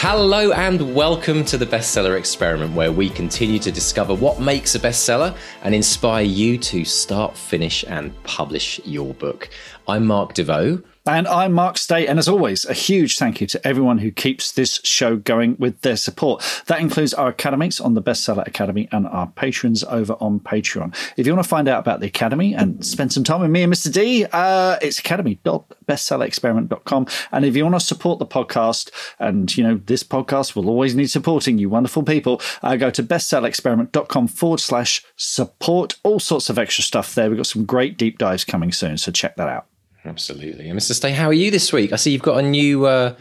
[0.00, 4.78] Hello and welcome to the Bestseller Experiment, where we continue to discover what makes a
[4.78, 9.50] bestseller and inspire you to start, finish, and publish your book.
[9.88, 10.84] I'm Mark Desvaux.
[11.08, 14.52] And I'm Mark Stay, and as always, a huge thank you to everyone who keeps
[14.52, 16.44] this show going with their support.
[16.66, 20.94] That includes our academies on the Bestseller Academy and our patrons over on Patreon.
[21.16, 23.62] If you want to find out about the Academy and spend some time with me
[23.62, 23.90] and Mr.
[23.90, 27.06] D, uh, it's academy.bestsellerexperiment.com.
[27.32, 30.94] And if you want to support the podcast, and you know, this podcast will always
[30.94, 35.96] need supporting, you wonderful people, uh, go to bestsellerexperiment.com forward slash support.
[36.02, 37.30] All sorts of extra stuff there.
[37.30, 39.64] We've got some great deep dives coming soon, so check that out.
[40.04, 40.68] Absolutely.
[40.68, 40.92] And Mr.
[40.92, 41.92] Stay, how are you this week?
[41.92, 43.14] I see you've got a new uh,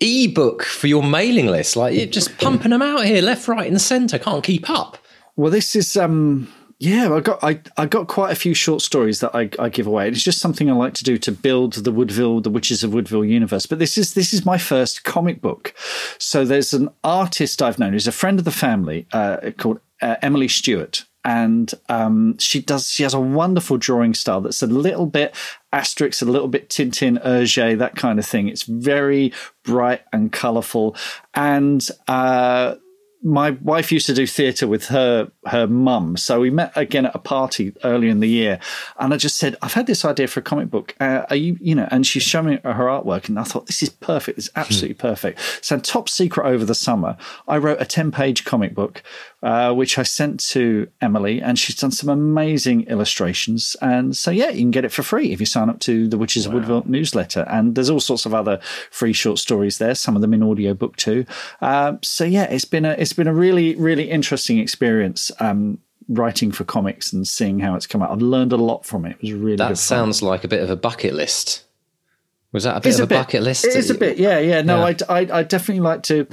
[0.00, 1.76] ebook for your mailing list.
[1.76, 4.18] Like you're just pumping them out here, left, right, and centre.
[4.18, 4.98] Can't keep up.
[5.36, 9.18] Well, this is um yeah, I got I, I got quite a few short stories
[9.20, 10.08] that I, I give away.
[10.08, 13.24] It's just something I like to do to build the Woodville, the Witches of Woodville
[13.24, 13.66] universe.
[13.66, 15.74] But this is this is my first comic book.
[16.18, 20.16] So there's an artist I've known who's a friend of the family uh, called uh,
[20.22, 25.06] Emily Stewart, and um, she does she has a wonderful drawing style that's a little
[25.06, 25.34] bit
[25.72, 28.48] Asterix, a little bit Tintin, Hergé, that kind of thing.
[28.48, 29.32] It's very
[29.64, 30.96] bright and colourful,
[31.34, 32.76] and uh,
[33.22, 37.14] my wife used to do theatre with her her mum, so we met again at
[37.14, 38.60] a party earlier in the year,
[38.98, 40.94] and I just said, "I've had this idea for a comic book.
[41.00, 43.82] Uh, are you, you know?" And she's showing me her artwork, and I thought, "This
[43.82, 44.38] is perfect.
[44.38, 45.08] It's absolutely hmm.
[45.08, 47.16] perfect." So, top secret over the summer,
[47.48, 49.02] I wrote a ten page comic book,
[49.42, 53.76] uh, which I sent to Emily, and she's done some amazing illustrations.
[53.80, 56.18] And so, yeah, you can get it for free if you sign up to the
[56.18, 56.56] Witches wow.
[56.56, 57.46] of Woodville newsletter.
[57.48, 58.58] And there's all sorts of other
[58.90, 59.94] free short stories there.
[59.94, 61.24] Some of them in audio book too.
[61.60, 65.78] Uh, so, yeah, it's been a it's been a really really interesting experience um,
[66.08, 68.10] writing for comics and seeing how it's come out.
[68.10, 69.16] I've learned a lot from it.
[69.20, 71.64] It was really that sounds like a bit of a bucket list.
[72.50, 73.64] Was that a bit it's of a, a bit, bucket list?
[73.66, 74.62] It is a bit, yeah, yeah.
[74.62, 74.96] No, yeah.
[75.08, 76.26] I, I, I definitely like to.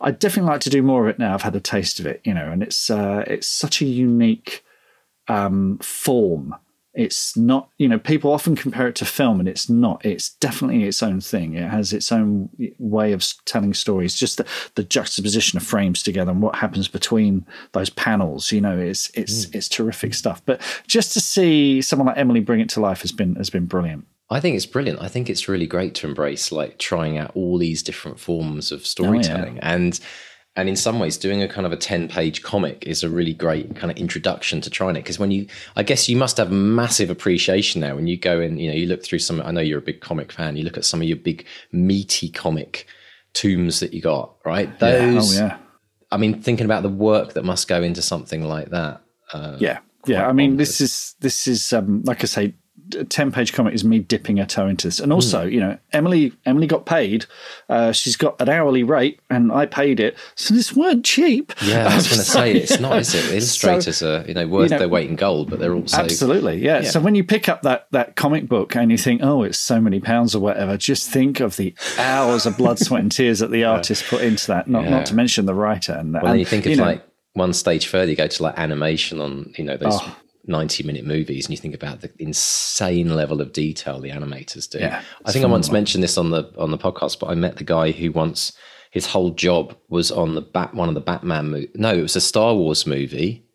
[0.00, 1.34] I definitely like to do more of it now.
[1.34, 4.64] I've had a taste of it, you know, and it's uh, it's such a unique
[5.28, 6.54] um, form
[6.92, 10.82] it's not you know people often compare it to film and it's not it's definitely
[10.84, 15.56] its own thing it has its own way of telling stories just the, the juxtaposition
[15.56, 19.54] of frames together and what happens between those panels you know it's it's mm.
[19.54, 23.12] it's terrific stuff but just to see someone like emily bring it to life has
[23.12, 25.02] been has been brilliant I think it's brilliant.
[25.02, 28.86] I think it's really great to embrace like trying out all these different forms of
[28.86, 29.54] storytelling.
[29.54, 29.74] Oh, yeah.
[29.74, 30.00] And
[30.56, 33.32] and in some ways doing a kind of a 10 page comic is a really
[33.32, 35.46] great kind of introduction to trying it because when you
[35.76, 38.86] i guess you must have massive appreciation now when you go in you know you
[38.86, 41.08] look through some i know you're a big comic fan you look at some of
[41.08, 42.86] your big meaty comic
[43.32, 45.42] tomes that you got right those yeah.
[45.42, 45.58] Oh, yeah.
[46.10, 49.02] i mean thinking about the work that must go into something like that
[49.32, 52.54] uh, yeah yeah i mean this is this is um, like i say
[52.94, 55.52] a 10 page comic is me dipping a toe into this and also mm.
[55.52, 57.26] you know emily emily got paid
[57.68, 61.88] uh, she's got an hourly rate and i paid it so this weren't cheap yeah
[61.88, 64.70] i was going to say it's not is it illustrators so, are you know worth
[64.70, 66.80] you know, their weight in gold but they're also absolutely yeah.
[66.80, 66.90] yeah.
[66.90, 69.80] so when you pick up that that comic book and you think oh it's so
[69.80, 73.50] many pounds or whatever just think of the hours of blood sweat and tears that
[73.50, 74.90] the artist put into that not yeah.
[74.90, 77.52] not to mention the writer and well, and, you think of you know, like one
[77.52, 81.46] stage further you go to like animation on you know those oh 90 minute movies
[81.46, 84.78] and you think about the insane level of detail the animators do.
[84.78, 87.56] Yeah, I think I once mentioned this on the on the podcast, but I met
[87.56, 88.52] the guy who once
[88.90, 91.70] his whole job was on the bat one of the Batman movie.
[91.74, 93.46] No, it was a Star Wars movie.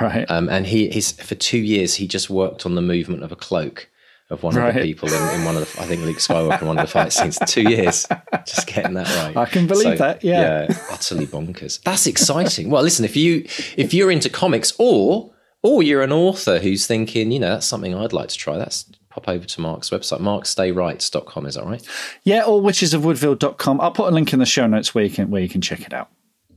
[0.00, 0.30] Right.
[0.30, 3.36] Um, and he his for two years he just worked on the movement of a
[3.36, 3.88] cloak
[4.30, 4.68] of one right.
[4.68, 6.86] of the people in, in, one of the I think Luke Skywalker in one of
[6.86, 7.38] the fight scenes.
[7.46, 8.06] Two years,
[8.46, 9.36] just getting that right.
[9.36, 10.22] I can believe so, that.
[10.22, 10.66] Yeah.
[10.68, 11.82] yeah, utterly bonkers.
[11.82, 12.70] That's exciting.
[12.70, 13.46] well, listen, if you
[13.76, 15.32] if you're into comics or
[15.62, 18.56] or you're an author who's thinking, you know, that's something I'd like to try.
[18.56, 21.46] That's pop over to Mark's website, markstaywrites.com.
[21.46, 21.86] Is that right?
[22.24, 23.80] Yeah, or witchesofwoodville.com.
[23.80, 25.80] I'll put a link in the show notes where you can, where you can check
[25.80, 26.10] it out.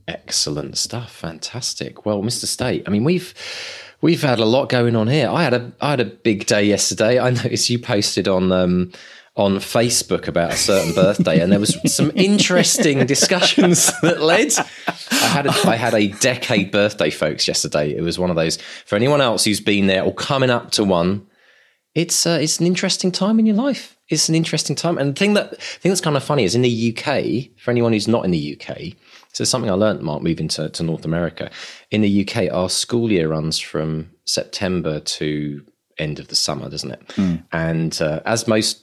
[0.08, 1.12] Excellent stuff.
[1.12, 2.04] Fantastic.
[2.04, 2.46] Well, Mr.
[2.46, 3.34] Stay, I mean, we've
[4.02, 5.30] We've had a lot going on here.
[5.30, 7.20] I had a I had a big day yesterday.
[7.20, 8.90] I noticed you posted on um,
[9.34, 14.52] on Facebook about a certain birthday, and there was some interesting discussions that led.
[15.10, 17.94] I had a, I had a decade birthday, folks, yesterday.
[17.96, 20.84] It was one of those for anyone else who's been there or coming up to
[20.84, 21.26] one.
[21.94, 23.98] It's uh, it's an interesting time in your life.
[24.08, 26.54] It's an interesting time, and the thing that the thing that's kind of funny is
[26.54, 27.58] in the UK.
[27.58, 28.94] For anyone who's not in the UK,
[29.32, 31.50] so something I learned, Mark, moving to, to North America.
[31.90, 35.64] In the UK, our school year runs from September to
[35.98, 37.08] end of the summer, doesn't it?
[37.08, 37.44] Mm.
[37.52, 38.81] And uh, as most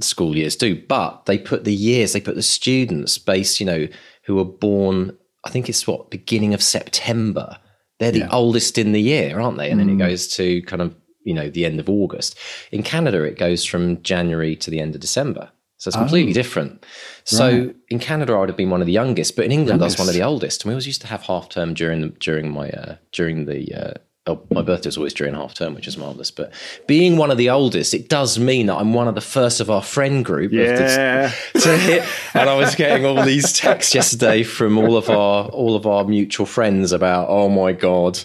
[0.00, 3.88] school years do, but they put the years, they put the students based, you know,
[4.24, 7.58] who are born, I think it's what, beginning of September.
[7.98, 8.30] They're the yeah.
[8.30, 9.70] oldest in the year, aren't they?
[9.70, 9.82] And mm.
[9.82, 9.98] then it hmm.
[9.98, 10.94] goes to kind of,
[11.24, 12.38] you know, the end of August.
[12.70, 15.50] In Canada, it goes from January to the end of December.
[15.78, 16.34] So it's completely oh.
[16.34, 16.84] different.
[17.24, 17.76] So right.
[17.88, 19.98] in Canada, I would have been one of the youngest, but in England, youngest.
[19.98, 20.62] I was one of the oldest.
[20.62, 23.74] And we always used to have half term during the, during my uh, during the
[23.74, 23.94] uh,
[24.28, 26.30] oh, my birthday was always during half term, which is marvelous.
[26.30, 26.52] But
[26.86, 29.70] being one of the oldest, it does mean that I'm one of the first of
[29.70, 30.52] our friend group.
[30.52, 31.32] Yeah.
[31.54, 32.04] To, to hit.
[32.34, 36.04] And I was getting all these texts yesterday from all of our all of our
[36.04, 38.18] mutual friends about, oh my god,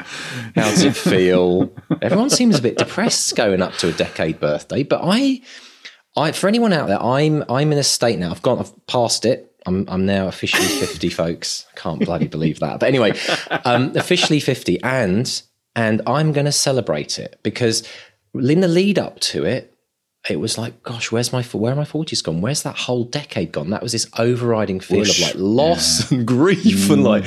[0.55, 1.73] how does it feel?
[2.01, 5.41] Everyone seems a bit depressed going up to a decade birthday, but I
[6.15, 8.31] I, for anyone out there, I'm I'm in a state now.
[8.31, 9.49] I've gone, I've passed it.
[9.65, 11.65] I'm I'm now officially fifty, folks.
[11.75, 12.79] Can't bloody believe that.
[12.79, 13.13] But anyway,
[13.65, 15.41] um, officially fifty, and
[15.75, 17.87] and I'm going to celebrate it because
[18.33, 19.73] in the lead up to it,
[20.29, 22.41] it was like, gosh, where's my where are my forties gone?
[22.41, 23.71] Where's that whole decade gone?
[23.71, 25.21] That was this overriding feel Whoosh.
[25.21, 26.17] of like loss yeah.
[26.17, 26.93] and grief mm.
[26.93, 27.25] and like.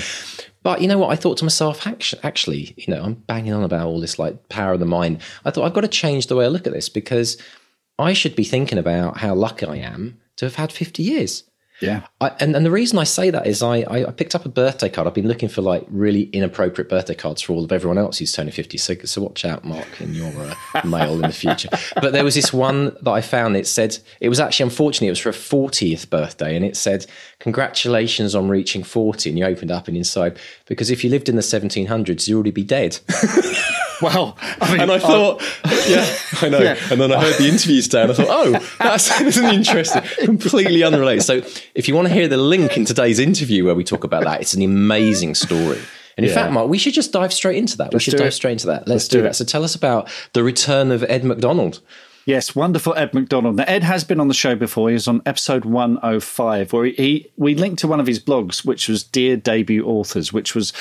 [0.62, 1.10] But you know what?
[1.10, 4.72] I thought to myself, actually, you know, I'm banging on about all this like power
[4.72, 5.20] of the mind.
[5.44, 7.40] I thought I've got to change the way I look at this because
[7.98, 11.44] I should be thinking about how lucky I am to have had 50 years.
[11.80, 12.06] Yeah.
[12.20, 14.88] I, and, and the reason I say that is I, I picked up a birthday
[14.88, 15.06] card.
[15.06, 18.32] I've been looking for like really inappropriate birthday cards for all of everyone else who's
[18.32, 18.78] turning 50.
[18.78, 20.54] So, so watch out, Mark, in your uh,
[20.86, 21.68] mail in the future.
[22.00, 23.56] But there was this one that I found.
[23.56, 26.56] It said, it was actually, unfortunately, it was for a 40th birthday.
[26.56, 27.06] And it said,
[27.40, 29.30] Congratulations on reaching 40.
[29.30, 32.50] And you opened up and inside, because if you lived in the 1700s, you'd already
[32.50, 32.98] be dead.
[34.02, 35.42] Well, I mean, and I thought,
[35.88, 36.06] yeah,
[36.42, 36.58] I know.
[36.58, 36.76] Yeah.
[36.90, 40.82] And then I heard the interview today, and I thought, oh, that's, an interesting, completely
[40.82, 41.22] unrelated.
[41.22, 41.42] So,
[41.74, 44.40] if you want to hear the link in today's interview where we talk about that,
[44.42, 45.78] it's an amazing story.
[46.18, 46.34] And in yeah.
[46.34, 47.92] fact, Mark, we should just dive straight into that.
[47.92, 48.32] Let's we should dive it.
[48.32, 48.80] straight into that.
[48.80, 49.36] Let's, Let's do, do that.
[49.36, 51.80] So, tell us about the return of Ed McDonald.
[52.26, 53.54] Yes, wonderful Ed McDonald.
[53.54, 54.88] Now, Ed has been on the show before.
[54.88, 58.88] He was on episode 105, where he, we linked to one of his blogs, which
[58.88, 60.72] was Dear Debut Authors, which was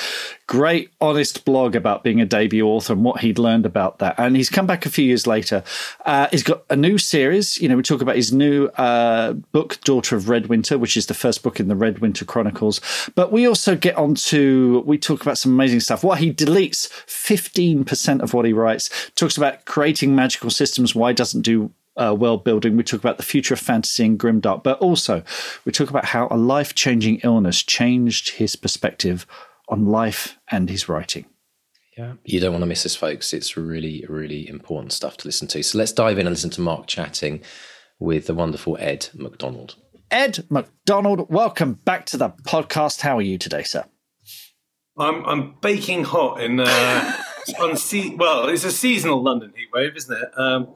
[0.46, 4.14] great, honest blog about being a debut author and what he'd learned about that.
[4.18, 5.62] And he's come back a few years later.
[6.04, 7.58] Uh, he's got a new series.
[7.58, 11.14] You know, we talk about his new uh, book, Daughter of Redwinter, which is the
[11.14, 12.80] first book in the Redwinter Chronicles.
[13.14, 16.02] But we also get on to, we talk about some amazing stuff.
[16.02, 20.94] What he deletes 15% of what he writes, talks about creating magical systems.
[20.94, 22.76] Why doesn't doesn't do uh, world building.
[22.76, 25.22] We talk about the future of fantasy and grimdark, but also
[25.64, 29.26] we talk about how a life changing illness changed his perspective
[29.68, 31.26] on life and his writing.
[31.96, 33.32] Yeah, you don't want to miss this, folks.
[33.32, 35.62] It's really, really important stuff to listen to.
[35.62, 37.42] So let's dive in and listen to Mark chatting
[37.98, 39.76] with the wonderful Ed McDonald.
[40.10, 43.00] Ed McDonald, welcome back to the podcast.
[43.00, 43.84] How are you today, sir?
[44.98, 47.12] I'm I'm baking hot in uh,
[47.60, 50.28] on se- well, it's a seasonal London heat wave, isn't it?
[50.36, 50.74] Um,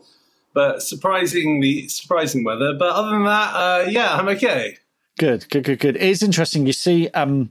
[0.53, 2.75] but surprisingly surprising weather.
[2.79, 4.77] But other than that, uh, yeah, I'm okay.
[5.19, 5.97] Good, good, good, good.
[5.97, 6.67] It's interesting.
[6.67, 7.51] You see, um,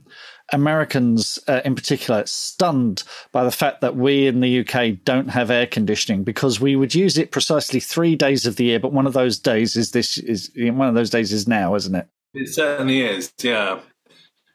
[0.52, 3.02] Americans uh, in particular stunned
[3.32, 6.94] by the fact that we in the UK don't have air conditioning because we would
[6.94, 10.18] use it precisely three days of the year, but one of those days is this
[10.18, 12.06] is one of those days is now, isn't it?
[12.34, 13.32] It certainly is.
[13.42, 13.80] Yeah,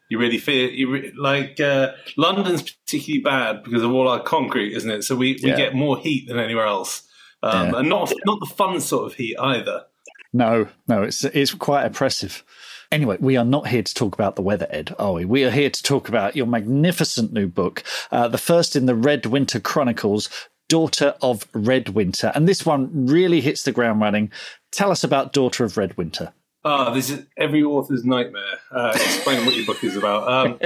[0.08, 4.74] you really feel you re- like uh, London's particularly bad because of all our concrete,
[4.74, 5.02] isn't it?
[5.02, 5.56] So we, we yeah.
[5.56, 7.06] get more heat than anywhere else
[7.42, 7.78] um, yeah.
[7.80, 9.84] and not not the fun sort of heat either.
[10.32, 12.44] No, no, it's it's quite oppressive.
[12.92, 15.24] Anyway, we are not here to talk about the weather, Ed, are we?
[15.24, 18.94] We are here to talk about your magnificent new book, uh, the first in the
[18.94, 20.28] Redwinter Chronicles,
[20.68, 22.32] Daughter of Redwinter.
[22.34, 24.30] And this one really hits the ground running.
[24.70, 26.32] Tell us about Daughter of Redwinter.
[26.64, 28.58] Ah, oh, this is every author's nightmare.
[28.72, 30.28] Uh, explain what your book is about.
[30.28, 30.58] Um,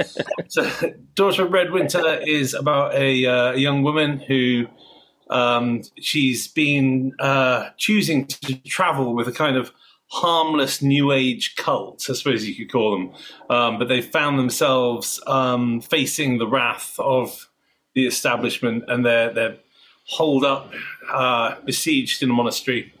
[0.47, 0.67] so,
[1.15, 4.65] Daughter of Redwinter is about a, uh, young woman who
[5.29, 9.71] um, she's been uh, choosing to travel with a kind of
[10.11, 13.13] harmless new age cults, I suppose you could call them.
[13.49, 17.49] Um, but they found themselves um, facing the wrath of
[17.95, 19.57] the establishment and they're, they're
[20.03, 20.73] holed up,
[21.09, 22.93] uh, besieged in a monastery.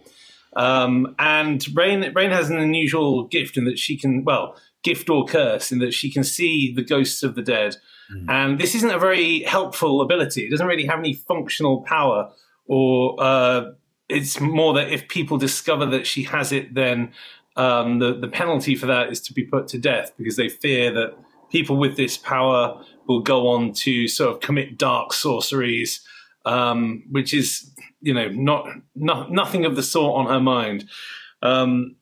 [0.55, 5.25] Um, and Rain Rain has an unusual gift in that she can well gift or
[5.25, 7.77] curse in that she can see the ghosts of the dead.
[8.13, 8.29] Mm.
[8.29, 10.45] And this isn't a very helpful ability.
[10.45, 12.31] It doesn't really have any functional power,
[12.67, 13.71] or uh,
[14.11, 17.11] it's more that if people discover that she has it, then
[17.55, 20.91] um, the the penalty for that is to be put to death because they fear
[20.93, 21.15] that
[21.51, 26.01] people with this power will go on to sort of commit dark sorceries,
[26.45, 30.87] um, which is you know not, not nothing of the sort on her mind.
[31.41, 31.95] Um,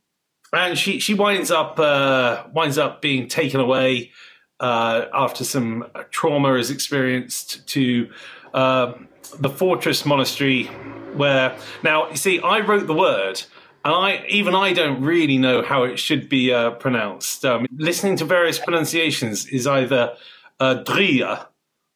[0.54, 4.12] and she she winds up uh, winds up being taken away
[4.60, 8.10] uh, after some trauma is experienced to
[8.54, 8.94] uh,
[9.40, 10.70] the fortress monastery.
[11.16, 13.44] Where now you see, I wrote the word,
[13.84, 17.46] and I even I don't really know how it should be uh, pronounced.
[17.46, 20.16] Um, listening to various pronunciations is either
[20.60, 21.48] uh, Dria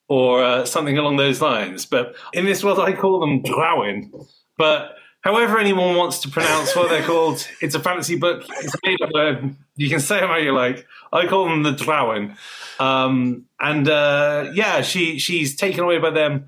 [0.08, 1.86] or uh, something along those lines.
[1.86, 4.12] But in this world, I call them Draoihn.
[4.58, 8.44] But however anyone wants to pronounce what they're called, it's a fantasy book.
[8.48, 9.56] It's made up word.
[9.76, 10.86] You can say them how you like.
[11.12, 12.38] I call them the Draoihn.
[12.80, 16.48] Um, and uh, yeah, she she's taken away by them.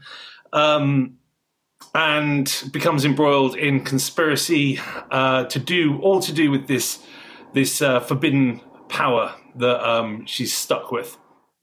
[0.54, 1.18] Um,
[1.96, 4.80] and becomes embroiled in conspiracy
[5.12, 7.02] uh, to do all to do with this
[7.54, 8.60] this uh, forbidden
[8.90, 11.18] power that um, she's stuck with.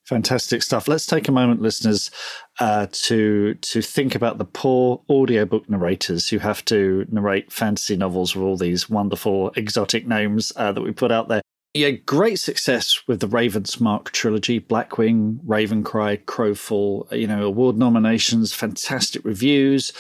[0.07, 0.89] Fantastic stuff.
[0.89, 2.11] Let's take a moment, listeners,
[2.59, 8.35] uh, to to think about the poor audiobook narrators who have to narrate fantasy novels
[8.35, 11.43] with all these wonderful exotic names uh, that we put out there.
[11.75, 18.53] Yeah, great success with the Raven's Mark trilogy, Blackwing, Ravencry, Crowfall, you know, award nominations,
[18.53, 19.91] fantastic reviews.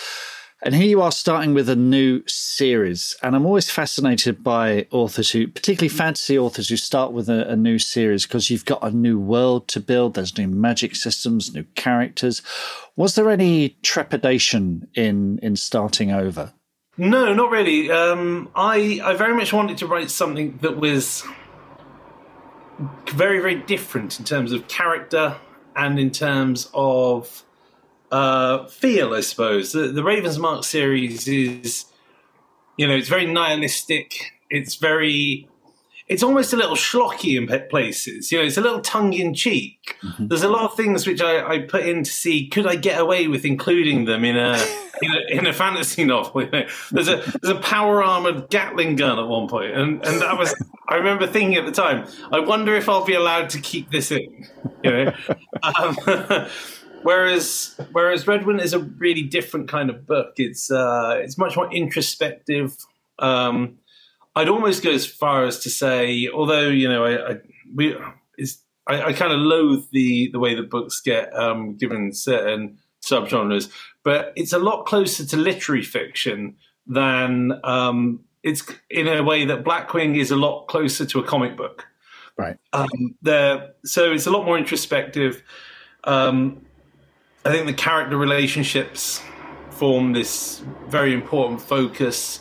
[0.64, 3.16] And here you are starting with a new series.
[3.22, 7.56] And I'm always fascinated by authors who, particularly fantasy authors, who start with a, a
[7.56, 10.14] new series because you've got a new world to build.
[10.14, 12.42] There's new magic systems, new characters.
[12.96, 16.52] Was there any trepidation in in starting over?
[16.96, 17.90] No, not really.
[17.90, 21.24] Um, I I very much wanted to write something that was
[23.10, 25.36] very, very different in terms of character
[25.76, 27.44] and in terms of
[28.10, 29.72] uh, feel, I suppose.
[29.72, 31.86] The, the Raven's Mark series is,
[32.76, 34.32] you know, it's very nihilistic.
[34.50, 35.48] It's very,
[36.08, 38.32] it's almost a little schlocky in places.
[38.32, 39.96] You know, it's a little tongue in cheek.
[40.02, 40.28] Mm-hmm.
[40.28, 43.00] There's a lot of things which I, I, put in to see could I get
[43.00, 44.52] away with including them in a
[45.02, 46.42] in a, in a fantasy novel.
[46.42, 50.20] You know, there's a there's a power armored Gatling gun at one point, and and
[50.20, 50.54] that was
[50.88, 54.10] I remember thinking at the time, I wonder if I'll be allowed to keep this
[54.10, 54.46] in.
[54.82, 55.12] You know.
[55.62, 55.96] um,
[57.02, 60.34] whereas whereas Redwinter is a really different kind of book.
[60.36, 62.76] It's uh, it's much more introspective.
[63.18, 63.78] Um,
[64.34, 67.36] I'd almost go as far as to say, although you know, I, I
[67.74, 67.96] we
[68.38, 72.78] is I, I kind of loathe the the way the books get um, given certain
[73.02, 73.70] subgenres,
[74.04, 79.64] but it's a lot closer to literary fiction than um, it's in a way that
[79.64, 81.86] Blackwing is a lot closer to a comic book.
[82.36, 82.56] Right.
[82.72, 85.42] Um, there, so it's a lot more introspective.
[86.04, 86.64] Um,
[87.44, 89.20] I think the character relationships
[89.70, 92.40] form this very important focus,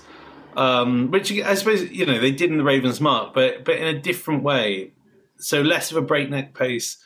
[0.55, 3.87] um, which I suppose you know they did in the Raven's Mark, but but in
[3.87, 4.91] a different way.
[5.37, 6.97] So less of a breakneck pace.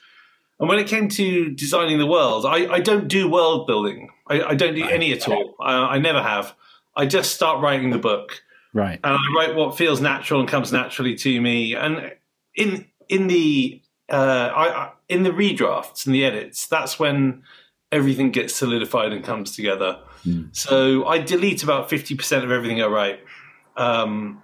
[0.59, 4.09] And when it came to designing the world, I, I don't do world building.
[4.27, 5.55] I, I don't do any at all.
[5.59, 6.53] I, I never have.
[6.95, 8.41] I just start writing the book
[8.75, 8.99] Right.
[9.01, 11.75] And I write what feels natural and comes naturally to me.
[11.75, 12.13] And
[12.55, 17.43] in in the uh, I, in the redrafts and the edits, that's when
[17.95, 19.99] everything gets solidified and comes together.
[20.25, 20.55] Mm.
[20.55, 23.19] So I delete about fifty percent of everything I write.
[23.77, 24.43] Um,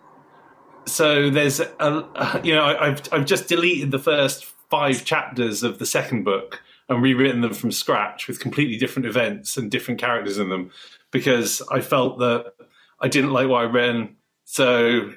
[0.85, 5.85] so there's a, you know I've I've just deleted the first five chapters of the
[5.85, 10.49] second book and rewritten them from scratch with completely different events and different characters in
[10.49, 10.71] them
[11.11, 12.53] because I felt that
[12.99, 14.15] I didn't like what I read
[14.45, 15.11] so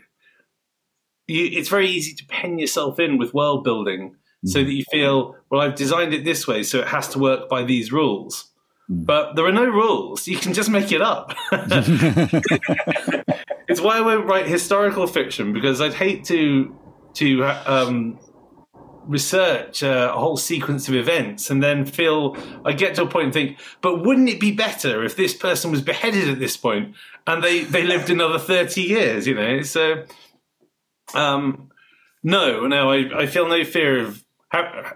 [1.26, 5.36] you, it's very easy to pen yourself in with world building so that you feel,
[5.50, 8.50] well, I've designed it this way, so it has to work by these rules.
[8.90, 9.06] Mm.
[9.06, 10.28] But there are no rules.
[10.28, 11.34] You can just make it up.
[13.68, 16.76] it's why I won't write historical fiction because I'd hate to
[17.14, 18.18] to um,
[19.06, 23.32] research a whole sequence of events and then feel I get to a point and
[23.32, 26.96] think, but wouldn't it be better if this person was beheaded at this point
[27.26, 29.26] and they they lived another thirty years?
[29.26, 30.04] You know, so
[31.14, 31.70] um,
[32.22, 34.23] no, no, I, I feel no fear of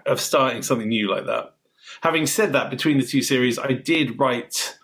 [0.05, 1.55] of starting something new like that.
[2.01, 4.77] Having said that, between the two series, I did write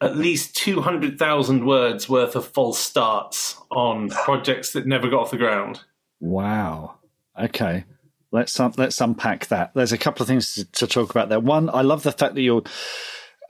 [0.00, 5.36] at least 200,000 words worth of false starts on projects that never got off the
[5.36, 5.80] ground.
[6.20, 6.96] Wow.
[7.40, 7.84] Okay.
[8.30, 9.72] Let's let's unpack that.
[9.74, 11.38] There's a couple of things to, to talk about there.
[11.38, 12.64] One, I love the fact that you're.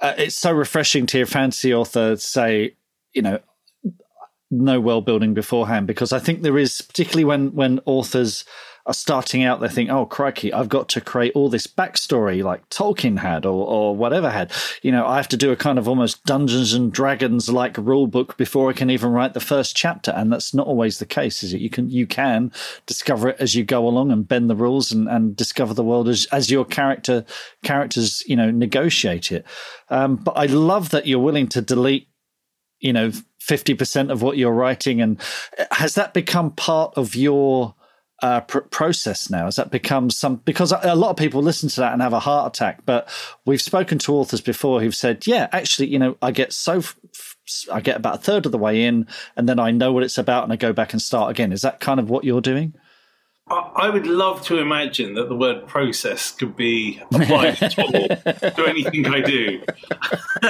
[0.00, 2.76] Uh, it's so refreshing to hear fantasy author say,
[3.14, 3.38] you know,
[4.50, 8.44] no world building beforehand because I think there is particularly when when authors
[8.86, 12.68] are starting out, they think, oh, crikey, I've got to create all this backstory like
[12.68, 14.52] Tolkien had or, or whatever had.
[14.82, 18.06] You know, I have to do a kind of almost Dungeons and Dragons like rule
[18.06, 20.10] book before I can even write the first chapter.
[20.10, 21.62] And that's not always the case, is it?
[21.62, 22.52] You can, you can
[22.84, 26.06] discover it as you go along and bend the rules and, and discover the world
[26.08, 27.24] as, as your character,
[27.62, 29.46] characters, you know, negotiate it.
[29.88, 32.08] Um, but I love that you're willing to delete
[32.80, 35.18] you know 50% of what you're writing and
[35.70, 37.74] has that become part of your
[38.22, 39.44] uh, pr- process now?
[39.44, 40.36] Has that become some?
[40.36, 42.84] Because a lot of people listen to that and have a heart attack.
[42.86, 43.08] But
[43.44, 46.96] we've spoken to authors before who've said, "Yeah, actually, you know, I get so." F-
[47.70, 49.06] I get about a third of the way in,
[49.36, 51.52] and then I know what it's about, and I go back and start again.
[51.52, 52.72] Is that kind of what you're doing?
[53.46, 57.68] I would love to imagine that the word process could be applied to,
[58.56, 59.62] to anything I do.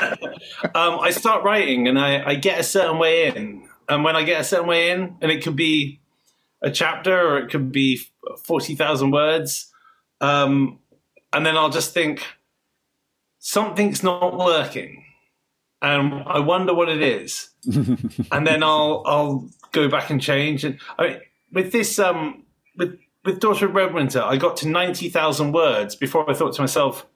[0.75, 3.68] um, I start writing and I, I, get a certain way in.
[3.88, 6.00] And when I get a certain way in, and it could be
[6.64, 8.00] a chapter or it could be
[8.44, 9.71] 40,000 words.
[10.21, 10.80] Um,
[11.33, 12.25] and then I'll just think,
[13.44, 15.04] something's not working.
[15.83, 17.50] And I wonder what it is.
[18.33, 20.64] and then I'll I'll go back and change.
[20.64, 21.21] And I mean,
[21.52, 22.44] with this um
[22.76, 26.62] with with Daughter of Redwinter, I got to ninety thousand words before I thought to
[26.62, 27.06] myself,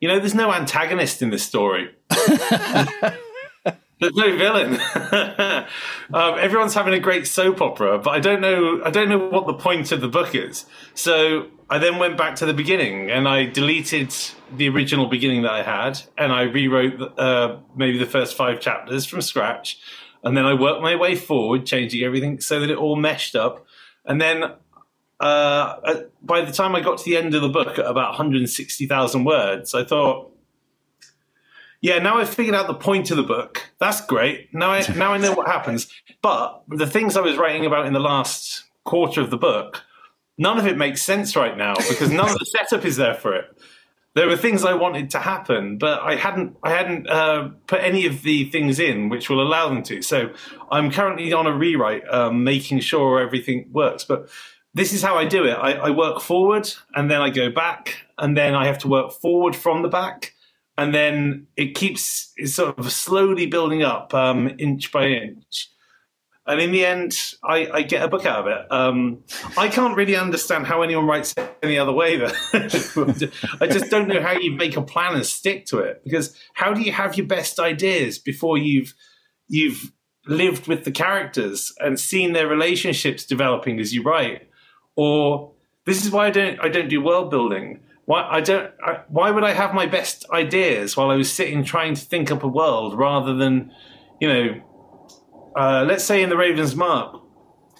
[0.00, 1.94] you know, there's no antagonist in this story.
[4.02, 4.80] There's no villain.
[6.12, 8.82] um, everyone's having a great soap opera, but I don't know.
[8.84, 10.66] I don't know what the point of the book is.
[10.94, 14.12] So I then went back to the beginning and I deleted
[14.56, 19.06] the original beginning that I had, and I rewrote uh, maybe the first five chapters
[19.06, 19.78] from scratch,
[20.24, 23.64] and then I worked my way forward, changing everything so that it all meshed up,
[24.04, 24.52] and then.
[25.20, 29.22] Uh, by the time I got to the end of the book at about 160,000
[29.22, 30.31] words, I thought,
[31.82, 33.68] yeah, now I've figured out the point of the book.
[33.80, 34.54] That's great.
[34.54, 35.92] Now I now I know what happens.
[36.22, 39.82] But the things I was writing about in the last quarter of the book,
[40.38, 43.34] none of it makes sense right now because none of the setup is there for
[43.34, 43.46] it.
[44.14, 48.06] There were things I wanted to happen, but I hadn't I hadn't uh, put any
[48.06, 50.02] of the things in which will allow them to.
[50.02, 50.32] So
[50.70, 54.04] I'm currently on a rewrite, um, making sure everything works.
[54.04, 54.28] But
[54.72, 55.54] this is how I do it.
[55.54, 59.10] I, I work forward and then I go back, and then I have to work
[59.10, 60.34] forward from the back
[60.78, 65.68] and then it keeps it's sort of slowly building up um, inch by inch.
[66.44, 68.72] And in the end, I, I, get a book out of it.
[68.72, 69.22] Um,
[69.56, 72.16] I can't really understand how anyone writes it any other way.
[72.16, 72.32] Though.
[73.60, 76.02] I just don't know how you make a plan and stick to it.
[76.02, 78.92] Because how do you have your best ideas before you've
[79.46, 79.92] you've
[80.26, 84.48] lived with the characters and seen their relationships developing as you write?
[84.96, 85.52] Or
[85.86, 87.78] this is why I don't I don't do world building
[88.12, 88.70] why I don't?
[88.84, 92.30] I, why would I have my best ideas while I was sitting trying to think
[92.30, 93.72] up a world rather than,
[94.20, 94.46] you know,
[95.56, 97.22] uh, let's say in the Raven's Mark,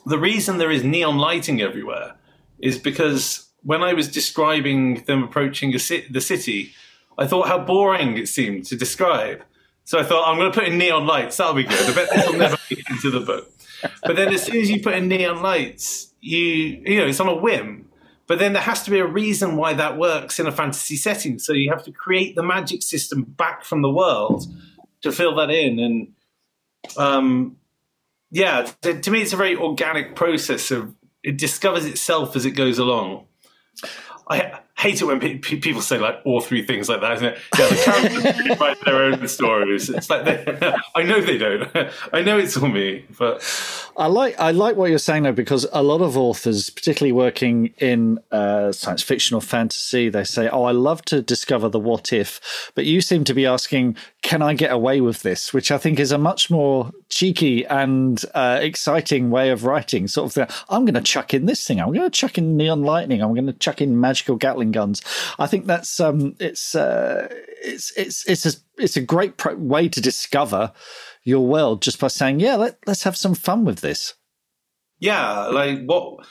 [0.07, 2.15] the reason there is neon lighting everywhere
[2.61, 6.73] is because when I was describing them approaching the city,
[7.19, 9.45] I thought how boring it seemed to describe.
[9.85, 11.37] So I thought I'm going to put in neon lights.
[11.37, 11.91] That'll be good.
[11.91, 13.53] I bet this will never get into the book.
[14.03, 17.29] But then as soon as you put in neon lights, you you know it's on
[17.29, 17.92] a whim.
[18.33, 21.39] But then there has to be a reason why that works in a fantasy setting.
[21.39, 24.47] So you have to create the magic system back from the world
[25.03, 25.79] to fill that in.
[25.79, 26.15] And
[26.97, 27.59] um,
[28.31, 32.79] yeah, to, me, it's a very organic process of it discovers itself as it goes
[32.79, 33.27] along.
[34.27, 37.27] I hate it when pe- pe- people say like all three things like that, isn't
[37.27, 37.39] it?
[37.57, 39.89] Yeah, the characters write their own stories.
[39.89, 41.71] It's like they, I know they don't.
[42.13, 43.43] I know it's all me, but
[43.97, 47.73] I like I like what you're saying though because a lot of authors, particularly working
[47.79, 52.13] in uh, science fiction or fantasy, they say, "Oh, I love to discover the what
[52.13, 55.79] if," but you seem to be asking, "Can I get away with this?" Which I
[55.79, 60.09] think is a much more cheeky and uh, exciting way of writing.
[60.09, 60.47] Sort of, thing.
[60.69, 61.81] I'm going to chuck in this thing.
[61.81, 63.23] I'm going to chuck in neon lightning.
[63.23, 65.03] I'm going to chuck in magical Gatling guns.
[65.39, 67.29] I think that's um, it's uh,
[67.63, 70.73] it's it's it's a it's a great pro- way to discover
[71.25, 74.15] your world just by saying, yeah, let, let's have some fun with this.
[74.99, 76.27] Yeah, like what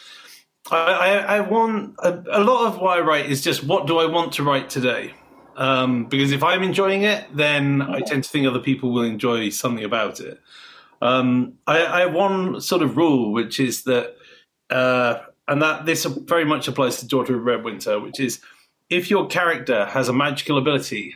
[0.69, 3.99] I, I, I want a, a, lot of what I write is just what do
[3.99, 5.13] I want to write today?
[5.57, 9.49] Um, because if I'm enjoying it, then I tend to think other people will enjoy
[9.49, 10.39] something about it.
[11.01, 14.15] Um, I, I, have one sort of rule, which is that,
[14.69, 15.19] uh,
[15.51, 18.39] and that this very much applies to Daughter of Redwinter, which is
[18.89, 21.15] if your character has a magical ability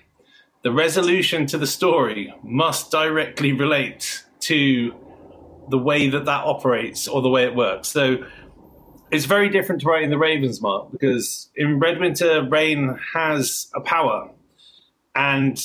[0.66, 4.96] the resolution to the story must directly relate to
[5.70, 7.88] the way that that operates or the way it works.
[7.88, 8.18] So
[9.12, 14.32] it's very different to writing the Raven's Mark because in Redwinter, Rain has a power,
[15.14, 15.56] and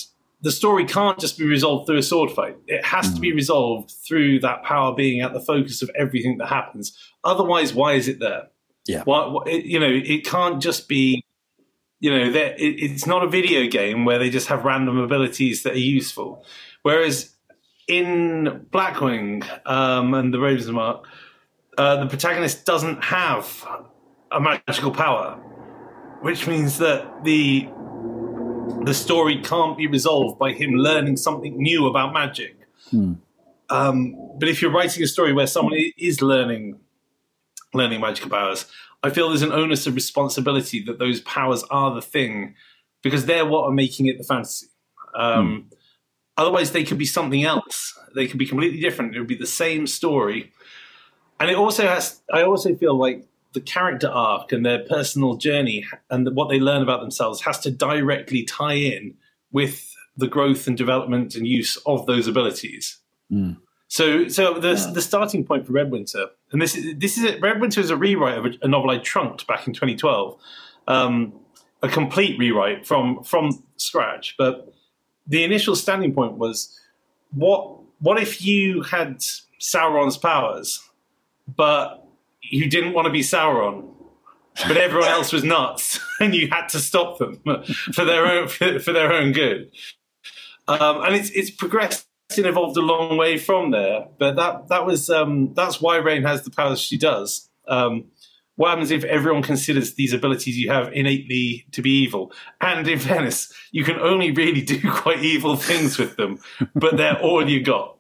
[0.43, 2.59] the story can't just be resolved through a sword fight.
[2.67, 3.21] It has to hmm.
[3.23, 6.95] be resolved through that power being at the focus of everything that happens.
[7.25, 8.50] Otherwise, why is it there?
[8.87, 9.05] Yeah.
[9.47, 11.25] It, you know, it can't just be,
[12.01, 15.75] you know, it, it's not a video game where they just have random abilities that
[15.75, 16.45] are useful.
[16.83, 17.35] Whereas
[17.87, 21.05] in Blackwing um, and the Raven's Mark,
[21.77, 23.67] uh, the protagonist doesn't have
[24.31, 25.35] a magical power,
[26.23, 27.69] which means that the
[28.85, 32.57] the story can't be resolved by him learning something new about magic.
[32.91, 33.15] Hmm.
[33.69, 36.79] Um, but if you're writing a story where someone is learning
[37.75, 38.67] learning magical powers,
[39.03, 42.55] I feel there's an onus of responsibility that those powers are the thing
[43.03, 44.67] because they're what are making it the fantasy.
[45.15, 45.75] Um, hmm.
[46.37, 47.99] Otherwise, they could be something else.
[48.15, 49.15] They could be completely different.
[49.15, 50.53] It would be the same story,
[51.39, 52.21] and it also has.
[52.33, 56.83] I also feel like the character arc and their personal journey and what they learn
[56.83, 59.15] about themselves has to directly tie in
[59.51, 62.99] with the growth and development and use of those abilities.
[63.33, 63.57] Mm.
[63.91, 64.93] So, so the yeah.
[64.93, 67.41] the starting point for Redwinter, and this is this is it.
[67.41, 70.39] Redwinter is a rewrite of a, a novel I trunked back in 2012,
[70.87, 71.33] um,
[71.83, 74.37] a complete rewrite from from scratch.
[74.39, 74.73] But
[75.27, 76.79] the initial standing point was
[77.33, 79.23] what what if you had
[79.61, 80.89] Sauron's powers,
[81.49, 82.07] but
[82.43, 83.93] you didn't want to be Sauron,
[84.69, 87.41] but everyone else was nuts, and you had to stop them
[87.93, 89.73] for their own for, for their own good.
[90.69, 92.07] Um, and it's it's progressed
[92.39, 94.09] evolved a long way from there.
[94.19, 97.49] But that that was um, that's why Rain has the powers she does.
[97.69, 98.07] Um,
[98.57, 102.33] what happens if everyone considers these abilities you have innately to be evil?
[102.61, 106.41] And in Venice, you can only really do quite evil things with them,
[106.75, 107.97] but they're all you got.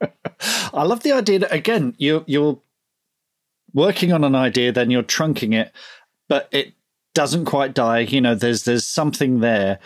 [0.72, 2.60] I love the idea that again you you're
[3.74, 5.72] working on an idea, then you're trunking it,
[6.28, 6.74] but it
[7.14, 8.00] doesn't quite die.
[8.00, 9.78] You know, there's there's something there.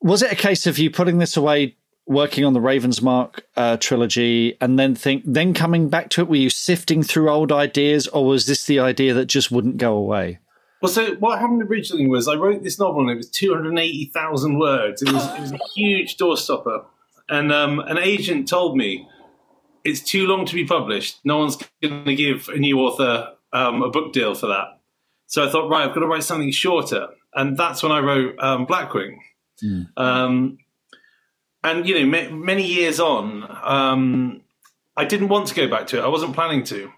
[0.00, 3.76] Was it a case of you putting this away, working on the Raven's Mark uh,
[3.76, 6.28] trilogy, and then think then coming back to it?
[6.28, 9.94] Were you sifting through old ideas, or was this the idea that just wouldn't go
[9.94, 10.38] away?
[10.82, 15.02] Well, so what happened originally was I wrote this novel and it was 280,000 words.
[15.02, 16.84] It was, it was a huge doorstopper.
[17.28, 19.08] And um, an agent told me
[19.84, 21.18] it's too long to be published.
[21.24, 24.80] No one's going to give a new author um, a book deal for that.
[25.26, 28.36] So I thought, right, I've got to write something shorter, and that's when I wrote
[28.38, 29.18] um, Blackwing.
[29.64, 29.88] Mm.
[31.66, 34.40] And you know, many years on, um,
[34.96, 36.02] I didn't want to go back to it.
[36.02, 36.92] I wasn't planning to.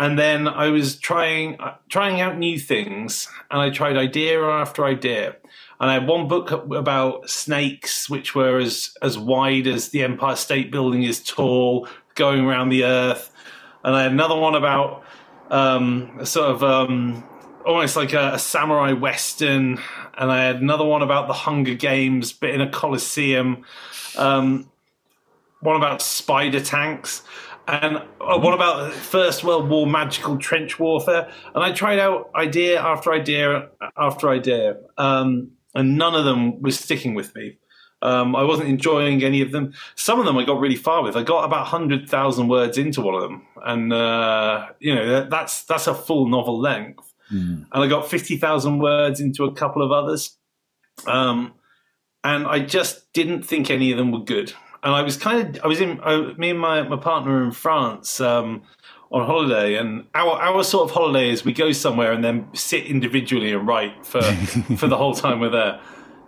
[0.00, 4.84] And then I was trying uh, trying out new things, and I tried idea after
[4.84, 5.36] idea.
[5.78, 10.34] And I had one book about snakes, which were as as wide as the Empire
[10.34, 13.30] State Building is tall, going around the earth.
[13.84, 15.04] And I had another one about
[15.50, 17.22] um, sort of um,
[17.70, 19.80] almost like a, a, samurai western.
[20.14, 23.64] And I had another one about the Hunger Games, but in a coliseum.
[24.16, 24.70] Um,
[25.60, 27.22] one about spider tanks.
[27.68, 31.30] And uh, one about First World War magical trench warfare.
[31.54, 34.76] And I tried out idea after idea after idea.
[34.98, 37.58] Um, and none of them was sticking with me.
[38.02, 39.74] Um, I wasn't enjoying any of them.
[39.94, 41.16] Some of them I got really far with.
[41.16, 45.30] I got about hundred thousand words into one of them, and uh, you know that,
[45.30, 47.09] that's that's a full novel length.
[47.32, 47.66] Mm.
[47.72, 50.36] And I got fifty thousand words into a couple of others,
[51.06, 51.54] um,
[52.24, 54.52] and I just didn't think any of them were good.
[54.82, 57.52] And I was kind of I was in I, me and my my partner in
[57.52, 58.20] France.
[58.20, 58.62] Um,
[59.12, 62.86] on holiday, and our our sort of holiday is we go somewhere and then sit
[62.86, 64.22] individually and write for
[64.76, 65.80] for the whole time we're there.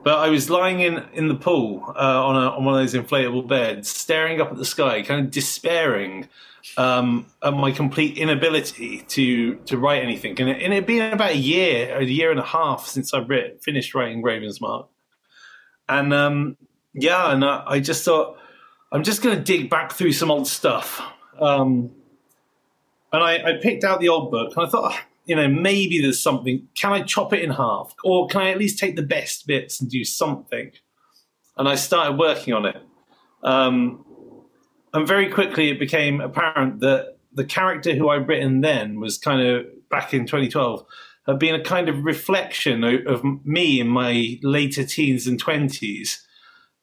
[0.03, 3.01] But I was lying in, in the pool uh, on, a, on one of those
[3.01, 6.29] inflatable beds, staring up at the sky, kind of despairing
[6.77, 10.41] um, at my complete inability to to write anything.
[10.41, 13.63] And it, and been about a year, a year and a half since I writ,
[13.63, 14.89] finished writing Raven's Mark.
[15.89, 16.57] And um,
[16.95, 18.39] yeah, and I, I, just thought,
[18.93, 21.03] I'm just going to dig back through some old stuff.
[21.41, 21.91] Um,
[23.13, 24.95] and I, I, picked out the old book, and I thought,
[25.27, 26.69] you know, maybe there's something.
[26.75, 27.95] Can I chop it in half?
[28.05, 30.73] Or can I at least take the best bits and do something?
[31.57, 32.77] And I started working on it.
[33.43, 34.05] Um,
[34.93, 39.41] and very quickly it became apparent that the character who I'd written then was kind
[39.47, 40.85] of back in 2012
[41.27, 46.19] had been a kind of reflection of, of me in my later teens and 20s.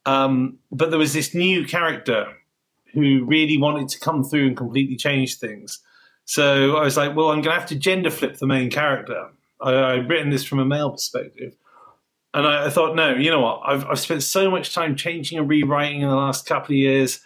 [0.06, 2.28] Um, but there was this new character
[2.94, 5.80] who really wanted to come through and completely change things.
[6.26, 9.30] So I was like, well, I'm going to have to gender flip the main character.
[9.62, 11.56] I, I've written this from a male perspective.
[12.34, 13.62] And I, I, thought, no, you know what?
[13.66, 17.20] I've, I've spent so much time changing and rewriting in the last couple of years.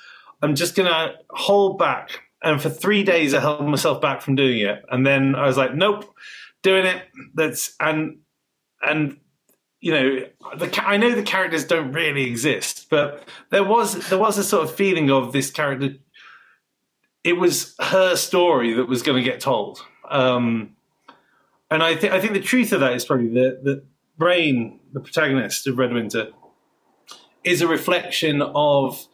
[0.43, 2.21] I'm just going to hold back.
[2.43, 4.83] And for three days, I held myself back from doing it.
[4.91, 6.13] And then I was like, nope,
[6.61, 7.01] doing it.
[7.33, 8.17] That's and
[8.81, 9.17] and
[9.79, 10.19] you know,
[10.57, 14.63] the, I know the characters don't really exist, but there was there was a sort
[14.63, 15.95] of feeling of this character.
[17.23, 20.75] It was her story that was going to get told, um,
[21.69, 23.83] and I think I think the truth of that is probably that the
[24.17, 26.31] Rain, the protagonist of Redwinter,
[27.43, 29.05] is a reflection of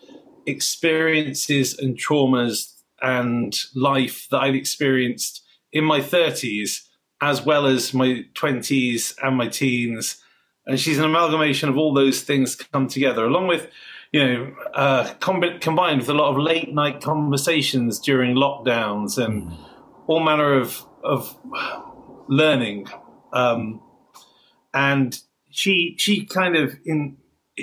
[0.49, 6.89] experiences and traumas and life that I've experienced in my thirties,
[7.21, 10.21] as well as my twenties and my teens
[10.69, 13.69] and she's an amalgamation of all those things come together, along with
[14.11, 19.47] you know uh, com- combined with a lot of late night conversations during lockdowns and
[19.47, 19.57] mm.
[20.05, 21.35] all manner of of
[22.27, 22.87] learning.
[23.33, 23.81] Um,
[24.73, 27.17] and she she kind of in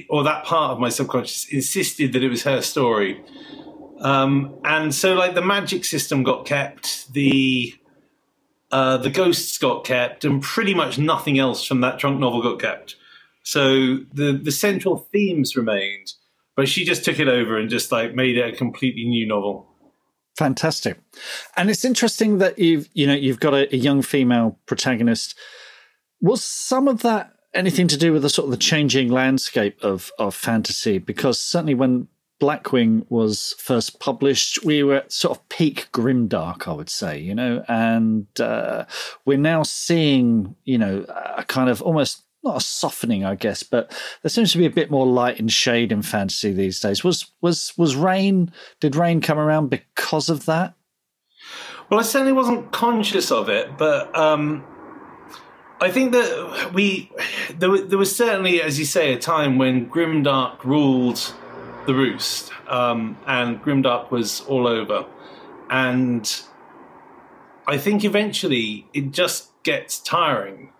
[0.08, 3.22] or that part of my subconscious insisted that it was her story.
[4.00, 7.74] Um, and so like the magic system got kept, the
[8.70, 12.60] uh, the ghosts got kept, and pretty much nothing else from that trunk novel got
[12.60, 12.96] kept.
[13.42, 16.12] So the the central themes remained,
[16.56, 19.68] but she just took it over and just like made it a completely new novel.
[20.36, 20.98] Fantastic,
[21.56, 25.38] and it's interesting that you've you know you've got a, a young female protagonist.
[26.20, 30.10] Was some of that anything to do with the sort of the changing landscape of
[30.18, 30.98] of fantasy?
[30.98, 32.08] Because certainly when
[32.40, 37.34] Blackwing was first published, we were at sort of peak grimdark, I would say, you
[37.34, 38.84] know, and uh,
[39.24, 43.90] we're now seeing, you know, a kind of almost not a softening, I guess, but
[44.22, 47.02] there seems to be a bit more light and shade in fantasy these days.
[47.02, 48.52] Was was was Rain?
[48.80, 50.74] Did Rain come around because of that?
[51.88, 54.64] Well, I certainly wasn't conscious of it, but um,
[55.80, 57.10] I think that we
[57.54, 61.34] there, there was certainly, as you say, a time when grimdark ruled
[61.86, 65.06] the roost, um, and Grimdark was all over.
[65.70, 66.42] And
[67.66, 70.72] I think eventually it just gets tiring.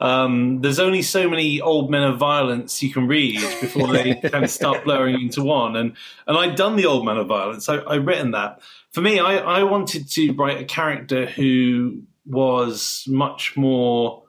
[0.00, 4.44] Um, there's only so many old men of violence you can read before they kind
[4.44, 5.76] of start blurring into one.
[5.76, 7.68] And and I'd done the old men of violence.
[7.68, 8.60] I, I'd written that.
[8.90, 14.22] For me, I, I wanted to write a character who was much more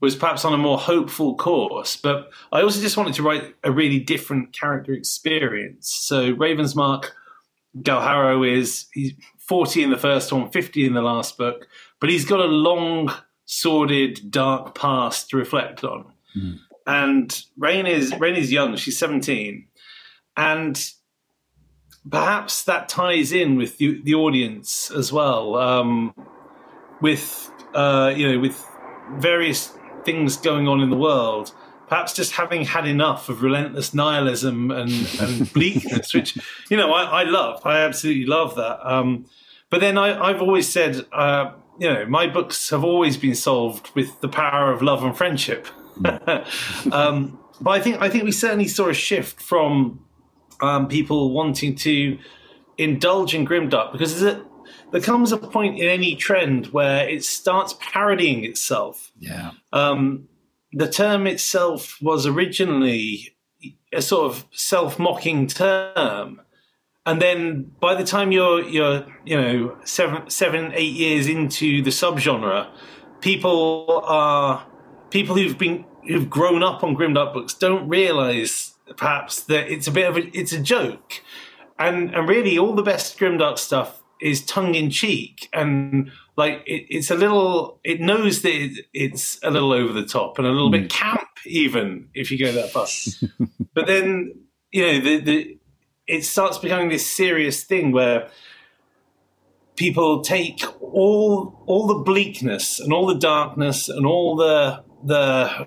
[0.00, 1.96] was perhaps on a more hopeful course.
[1.96, 5.90] But I also just wanted to write a really different character experience.
[5.90, 7.14] So Raven's Mark
[7.78, 11.68] Galharrow is he's 40 in the first one, 50 in the last book,
[12.00, 13.12] but he's got a long,
[13.44, 16.06] sordid, dark past to reflect on.
[16.36, 16.58] Mm.
[16.86, 19.66] And Rain is Rain is young; she's 17,
[20.36, 20.92] and
[22.08, 25.56] perhaps that ties in with the, the audience as well.
[25.56, 26.14] Um,
[27.00, 28.64] with uh, you know, with
[29.18, 29.72] various
[30.04, 31.52] things going on in the world,
[31.88, 36.38] perhaps just having had enough of relentless nihilism and, and bleakness, which
[36.70, 37.60] you know I, I, love.
[37.64, 38.78] I absolutely love that.
[38.88, 39.26] Um,
[39.70, 43.90] but then I, have always said, uh, you know, my books have always been solved
[43.94, 45.68] with the power of love and friendship.
[46.92, 50.00] um, but I think I think we certainly saw a shift from
[50.60, 52.18] um, people wanting to
[52.78, 54.44] indulge in grimdark because there's a,
[54.92, 59.12] there comes a point in any trend where it starts parodying itself.
[59.18, 59.52] Yeah.
[59.72, 60.28] Um,
[60.72, 63.36] the term itself was originally
[63.92, 66.40] a sort of self-mocking term,
[67.04, 71.90] and then by the time you're you're you know seven seven eight years into the
[71.90, 72.68] subgenre,
[73.20, 74.64] people are
[75.10, 79.90] people who've been who've grown up on grimdark books don't realize perhaps that it's a
[79.90, 81.22] bit of a it's a joke,
[81.78, 86.86] and and really all the best grimdark stuff is tongue in cheek and like it,
[86.88, 90.50] it's a little it knows that it, it's a little over the top and a
[90.50, 90.82] little mm.
[90.82, 92.86] bit camp even if you go that far
[93.74, 94.34] but then
[94.70, 95.58] you know the, the
[96.06, 98.28] it starts becoming this serious thing where
[99.76, 105.66] people take all all the bleakness and all the darkness and all the the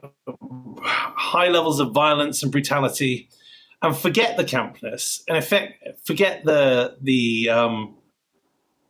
[0.83, 3.29] high levels of violence and brutality
[3.81, 7.95] and forget the campness and effect forget the the um,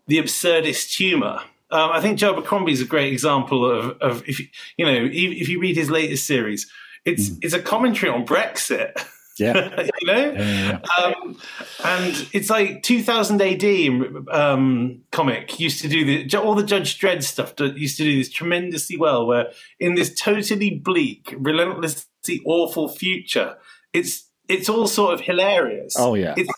[0.08, 1.40] the absurdist humor.
[1.72, 4.46] Um, I think Joe Abercrombie is a great example of, of if you,
[4.78, 6.70] you know if, you read his latest series,
[7.04, 7.40] it's mm.
[7.42, 8.94] it's a commentary on Brexit.
[9.40, 11.04] Yeah, you know, yeah, yeah.
[11.04, 11.38] Um,
[11.84, 17.24] and it's like 2000 AD um, comic used to do the all the Judge Dredd
[17.24, 17.54] stuff.
[17.60, 19.26] Used to do this tremendously well.
[19.26, 23.58] Where in this totally bleak, relentlessly awful future,
[23.92, 25.96] it's it's all sort of hilarious.
[25.98, 26.52] Oh yeah, it's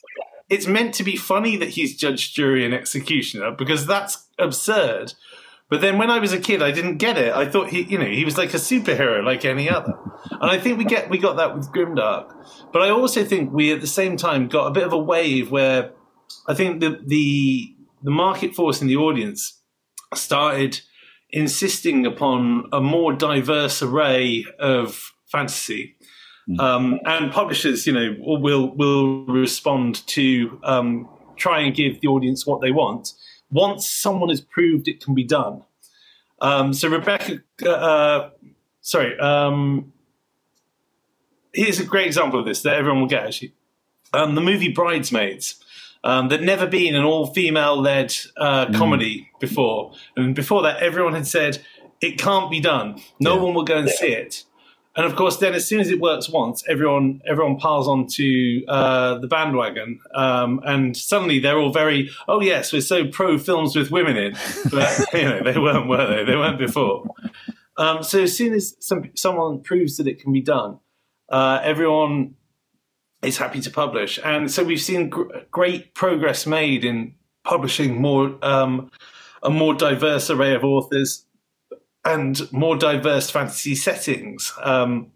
[0.49, 5.13] it's meant to be funny that he's judge, jury, and executioner because that's absurd.
[5.69, 7.33] But then when I was a kid, I didn't get it.
[7.33, 9.93] I thought he, you know, he was like a superhero like any other.
[10.29, 12.31] And I think we get we got that with Grimdark.
[12.71, 15.49] But I also think we at the same time got a bit of a wave
[15.49, 15.91] where
[16.47, 19.61] I think the the the market force in the audience
[20.13, 20.81] started
[21.31, 25.95] insisting upon a more diverse array of fantasy.
[26.59, 32.45] Um, and publishers, you know, will will respond to um, try and give the audience
[32.45, 33.13] what they want
[33.51, 35.63] once someone has proved it can be done.
[36.41, 38.29] Um, so Rebecca, uh,
[38.81, 39.91] sorry, um,
[41.53, 43.23] here's a great example of this that everyone will get.
[43.25, 43.53] Actually,
[44.13, 45.61] um, the movie Bridesmaids.
[46.03, 51.25] Um, there'd never been an all-female led uh, comedy before, and before that, everyone had
[51.25, 51.65] said
[51.99, 53.01] it can't be done.
[53.19, 53.41] No Yeah.
[53.41, 54.43] one will go and see it.
[54.95, 59.17] And of course, then as soon as it works once, everyone everyone piles onto uh,
[59.17, 63.91] the bandwagon, um, and suddenly they're all very, oh yes, we're so pro films with
[63.91, 64.37] women in,
[64.71, 66.23] but you know they weren't, were they?
[66.23, 67.03] They weren't before.
[67.77, 70.79] Um, so as soon as some, someone proves that it can be done,
[71.27, 72.35] uh, everyone
[73.21, 78.37] is happy to publish, and so we've seen gr- great progress made in publishing more
[78.41, 78.89] um,
[79.43, 81.25] a more diverse array of authors
[82.05, 84.53] and more diverse fantasy settings.
[84.61, 85.11] Um,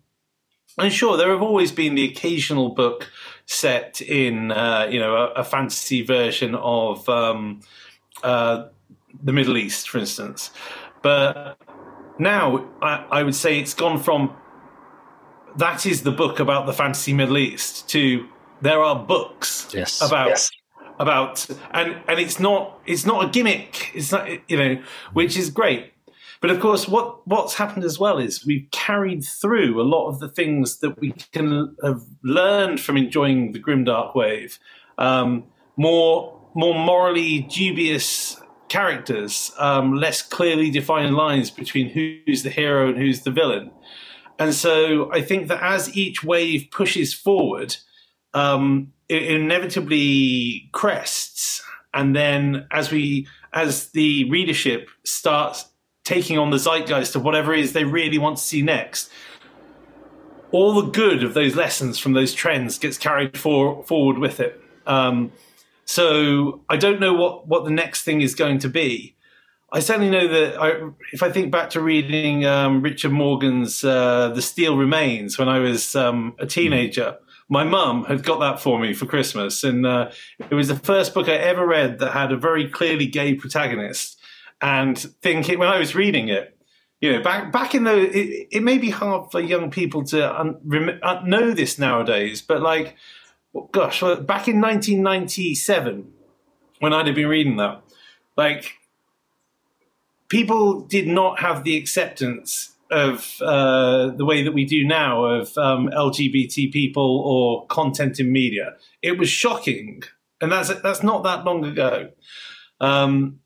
[0.77, 3.09] and sure, there have always been the occasional book
[3.45, 7.61] set in, uh, you know, a, a fantasy version of um,
[8.23, 8.67] uh,
[9.23, 10.51] the Middle East, for instance.
[11.01, 11.57] But
[12.17, 14.35] now I, I would say it's gone from
[15.57, 18.27] that is the book about the fantasy Middle East to
[18.61, 20.01] there are books Yes.
[20.01, 20.49] about
[20.99, 24.81] about and and it's not it's not a gimmick it's not you know
[25.13, 25.93] which is great
[26.41, 30.19] but of course what what's happened as well is we've carried through a lot of
[30.19, 34.59] the things that we can have learned from enjoying the grimdark wave
[34.97, 35.43] um,
[35.77, 42.97] more more morally dubious characters um, less clearly defined lines between who's the hero and
[42.97, 43.71] who's the villain.
[44.37, 47.75] And so I think that as each wave pushes forward,
[48.33, 51.61] um, it inevitably crests,
[51.93, 55.65] and then as we as the readership starts
[56.09, 59.11] taking on the zeitgeist of whatever it is they really want to see next,
[60.51, 64.59] all the good of those lessons from those trends gets carried for, forward with it.
[64.87, 65.31] Um,
[65.85, 69.15] so I don't know what what the next thing is going to be.
[69.71, 70.67] I certainly know that I,
[71.13, 75.59] if I think back to reading um, Richard Morgan's uh, The Steel Remains when I
[75.59, 77.17] was um, a teenager,
[77.49, 79.63] my mum had got that for me for Christmas.
[79.63, 80.09] And uh,
[80.49, 84.18] it was the first book I ever read that had a very clearly gay protagonist.
[84.61, 86.55] And thinking, when I was reading it,
[87.01, 90.39] you know, back back in the, it, it may be hard for young people to
[90.39, 92.95] un, rem, uh, know this nowadays, but like,
[93.71, 96.11] gosh, well, back in 1997,
[96.79, 97.81] when I'd have been reading that,
[98.35, 98.79] like,
[100.27, 105.57] people did not have the acceptance of uh, the way that we do now of
[105.57, 108.75] um, LGBT people or content in media.
[109.01, 110.03] It was shocking,
[110.41, 112.09] and that's that's not that long ago.
[112.81, 113.39] Um,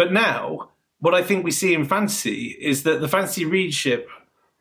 [0.00, 4.08] but now, what I think we see in fantasy is that the fantasy readership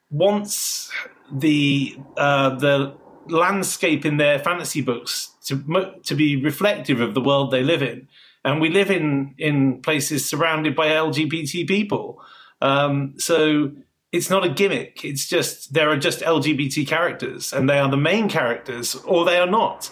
[0.10, 0.92] wants
[1.32, 2.94] the uh, the
[3.30, 8.10] landscape in their fantasy books to to be reflective of the world they live in,
[8.44, 12.22] and we live in in places surrounded by LGBT people.
[12.62, 13.72] Um, so
[14.12, 15.06] it's not a gimmick.
[15.06, 19.38] It's just there are just LGBT characters, and they are the main characters, or they
[19.38, 19.90] are not.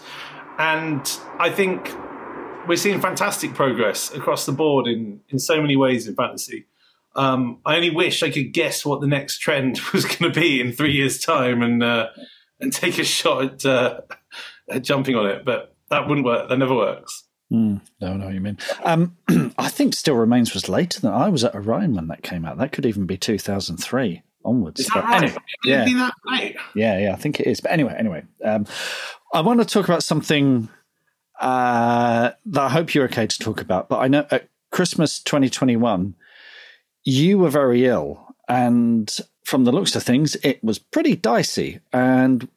[0.60, 1.90] And I think
[2.68, 6.66] we're seeing fantastic progress across the board in in so many ways in fantasy.
[7.16, 10.62] Um, I only wish I could guess what the next trend was going to be
[10.62, 12.08] in three years' time, and uh,
[12.60, 14.02] and take a shot at, uh,
[14.70, 16.50] at jumping on it, but that wouldn't work.
[16.50, 17.24] That never works.
[17.52, 18.58] Mm, no, I know what you mean.
[18.84, 19.16] Um,
[19.58, 22.58] I think Steel Remains was later than I was at Orion when that came out.
[22.58, 24.82] That could even be 2003 onwards.
[24.82, 25.24] Is that right?
[25.24, 25.86] anyway, yeah.
[25.86, 26.58] that late?
[26.76, 27.62] Yeah, yeah, I think it is.
[27.62, 28.66] But anyway, anyway, um,
[29.34, 30.70] I want to talk about something
[31.40, 33.90] uh, that I hope you're okay to talk about.
[33.90, 36.16] But I know at Christmas 2021,
[37.04, 41.80] you were very ill, and from the looks of things, it was pretty dicey.
[41.94, 42.48] And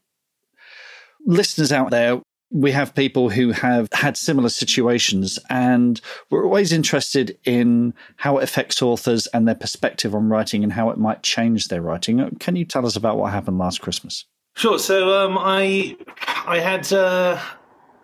[1.24, 7.38] listeners out there, we have people who have had similar situations, and we're always interested
[7.44, 11.68] in how it affects authors and their perspective on writing and how it might change
[11.68, 12.36] their writing.
[12.40, 14.24] Can you tell us about what happened last Christmas?
[14.56, 14.78] Sure.
[14.78, 15.96] So um, I
[16.44, 17.40] I had uh,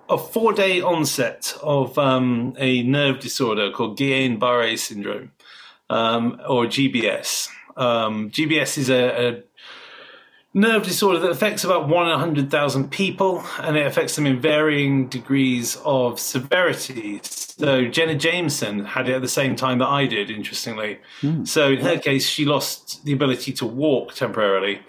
[0.08, 5.32] a four day onset of um, a nerve disorder called Guillain-Barré syndrome,
[5.90, 7.48] um, or GBS.
[7.76, 9.42] Um, GBS is a, a
[10.54, 14.26] nerve disorder that affects about one in a hundred thousand people, and it affects them
[14.26, 17.20] in varying degrees of severity.
[17.22, 20.30] So Jenna Jameson had it at the same time that I did.
[20.30, 20.98] Interestingly,
[21.44, 24.80] so in her case, she lost the ability to walk temporarily.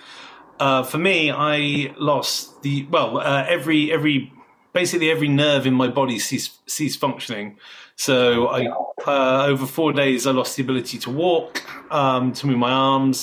[0.60, 4.34] Uh, for me, I lost the well uh, every every
[4.78, 7.58] basically every nerve in my body ceased ceased functioning.
[7.96, 8.68] So I
[9.08, 13.18] uh, over four days I lost the ability to walk, um, to move my arms,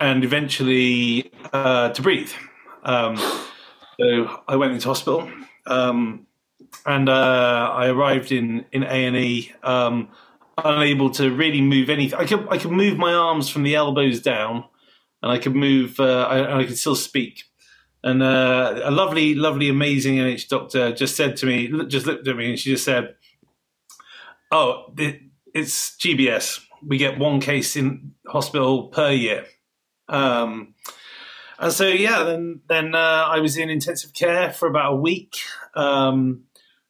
[0.00, 2.32] and eventually uh, to breathe.
[2.82, 3.16] Um,
[4.00, 4.06] so
[4.48, 5.30] I went into hospital,
[5.66, 6.26] um,
[6.84, 10.08] and uh, I arrived in in A and E, um,
[10.58, 12.18] unable to really move anything.
[12.18, 14.64] I could I could move my arms from the elbows down,
[15.22, 16.00] and I could move.
[16.00, 17.44] Uh, I, I could still speak.
[18.06, 22.36] And uh, a lovely, lovely, amazing NH doctor just said to me, just looked at
[22.36, 23.16] me, and she just said,
[24.52, 24.94] "Oh,
[25.52, 26.60] it's GBS.
[26.86, 29.46] We get one case in hospital per year."
[30.08, 30.74] Um,
[31.58, 35.38] and so yeah, then then uh, I was in intensive care for about a week.
[35.74, 36.44] Um,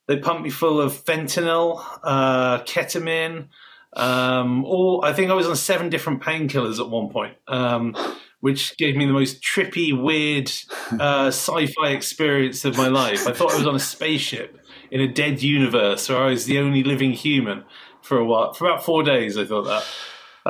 [0.08, 3.48] they pumped me full of fentanyl, uh, ketamine.
[3.94, 7.96] Um, all I think I was on seven different painkillers at one point, um,
[8.40, 10.50] which gave me the most trippy, weird
[11.00, 13.26] uh, sci-fi experience of my life.
[13.26, 14.58] I thought I was on a spaceship
[14.90, 17.64] in a dead universe where I was the only living human
[18.02, 18.52] for a while.
[18.52, 19.84] For about four days, I thought that.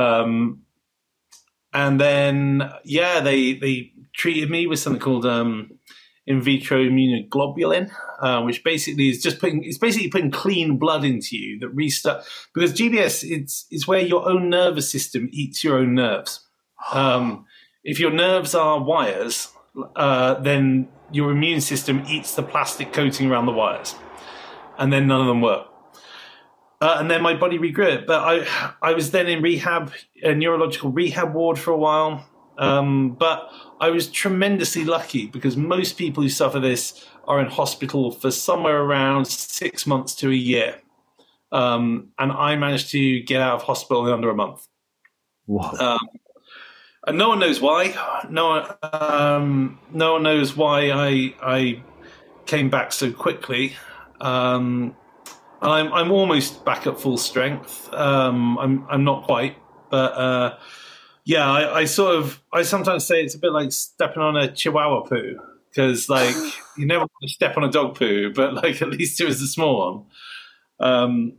[0.01, 0.63] Um,
[1.73, 5.79] and then yeah, they they treated me with something called um,
[6.27, 11.37] in vitro immunoglobulin, uh, which basically is just putting it's basically putting clean blood into
[11.37, 12.25] you that restart
[12.55, 16.41] because GBS it's it's where your own nervous system eats your own nerves.
[16.93, 17.47] Um,
[17.87, 19.53] if your nerves are wires,
[19.95, 23.95] uh, then your immune system eats the plastic coating around the wires,
[24.77, 25.69] and then none of them work.
[26.81, 28.07] Uh, and then my body regrew it.
[28.07, 32.27] But I, I was then in rehab, a neurological rehab ward for a while.
[32.59, 33.49] Um, but
[33.81, 38.83] I was tremendously lucky because most people who suffer this are in hospital for somewhere
[38.83, 40.81] around six months to a year.
[41.53, 44.67] Um, and I managed to get out of hospital in under a month.
[45.47, 45.73] Wow.
[45.79, 46.09] Um,
[47.07, 47.95] and no one knows why.
[48.29, 51.83] No one, um, no one knows why I I
[52.47, 53.77] came back so quickly.
[54.21, 54.97] Um,
[55.63, 57.93] I'm I'm almost back at full strength.
[57.93, 59.57] Um, I'm I'm not quite,
[59.91, 60.59] but uh,
[61.25, 64.53] yeah, I, I, sort of I sometimes say it's a bit like stepping on a
[64.53, 66.37] chihuahua poo because like
[66.77, 69.41] you never want to step on a dog poo, but like at least it was
[69.43, 70.07] a small
[70.79, 70.89] one.
[70.89, 71.33] Um,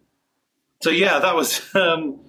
[0.81, 2.19] so yeah, that was um,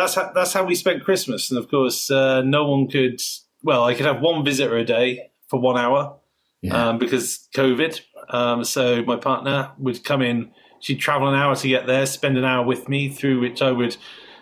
[0.00, 3.20] that's how, that's how we spent Christmas, and of course, uh, no one could.
[3.62, 6.18] Well, I could have one visitor a day for one hour
[6.62, 6.88] yeah.
[6.88, 8.00] um, because COVID.
[8.28, 10.52] Um, so my partner would come in.
[10.80, 13.70] She'd travel an hour to get there, spend an hour with me, through which I
[13.70, 13.96] would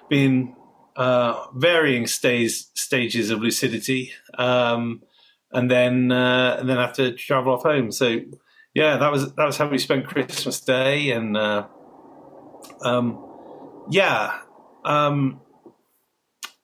[0.08, 0.54] be in
[0.96, 5.02] uh, varying stages stages of lucidity, um,
[5.52, 7.90] and then uh, and then have to travel off home.
[7.90, 8.20] So
[8.74, 11.66] yeah, that was that was how we spent Christmas Day, and uh,
[12.82, 13.24] um,
[13.90, 14.38] yeah,
[14.84, 15.40] um,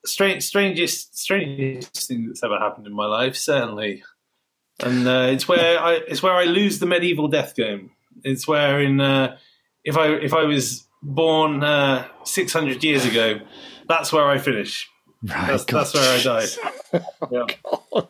[0.07, 4.03] strange, strangest strangest thing that's ever happened in my life, certainly.
[4.83, 7.91] And uh, it's where I it's where I lose the medieval death game.
[8.23, 9.37] It's where in uh,
[9.83, 13.39] if I if I was born uh, six hundred years ago
[13.87, 14.89] that's where I finish.
[15.23, 16.45] Right, that's, that's where I die.
[17.31, 17.45] yeah.
[17.93, 18.09] God.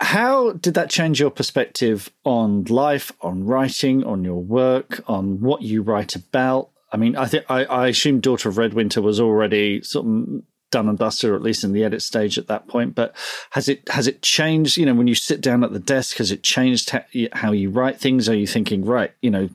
[0.00, 5.62] How did that change your perspective on life, on writing, on your work, on what
[5.62, 6.70] you write about?
[6.92, 10.98] I mean, I think I, assume Daughter of Redwinter was already sort of done and
[10.98, 12.94] dusted, or at least in the edit stage at that point.
[12.94, 13.16] But
[13.50, 14.76] has it has it changed?
[14.76, 16.94] You know, when you sit down at the desk, has it changed
[17.32, 18.28] how you write things?
[18.28, 19.48] Are you thinking, right, you know,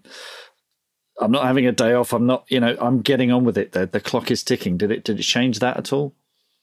[1.19, 2.11] I'm not having a day off.
[2.11, 3.71] I'm not, you know, I'm getting on with it.
[3.71, 4.77] The, the clock is ticking.
[4.77, 6.15] Did it did it change that at all?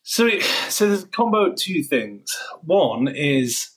[0.02, 0.28] So,
[0.68, 2.36] so there's a combo of two things.
[2.62, 3.70] One is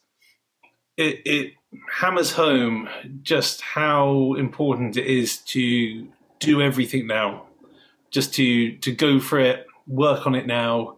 [0.97, 1.53] it, it
[1.89, 2.89] hammers home
[3.21, 6.07] just how important it is to
[6.39, 7.47] do everything now,
[8.11, 10.97] just to to go for it, work on it now,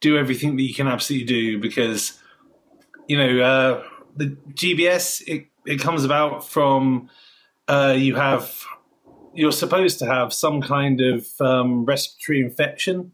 [0.00, 2.18] do everything that you can absolutely do because
[3.08, 3.82] you know uh,
[4.16, 7.08] the GBS it it comes about from
[7.68, 8.64] uh, you have
[9.34, 13.12] you're supposed to have some kind of um, respiratory infection,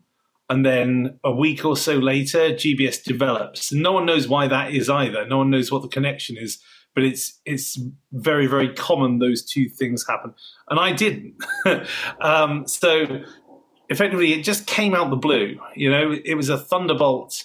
[0.50, 3.72] and then a week or so later, GBS develops.
[3.72, 5.26] No one knows why that is either.
[5.26, 6.58] No one knows what the connection is,
[6.94, 7.78] but it's it's
[8.12, 10.34] very very common those two things happen.
[10.68, 11.34] And I didn't.
[12.20, 13.22] um, so
[13.88, 15.58] effectively, it just came out the blue.
[15.74, 17.44] You know, it was a thunderbolt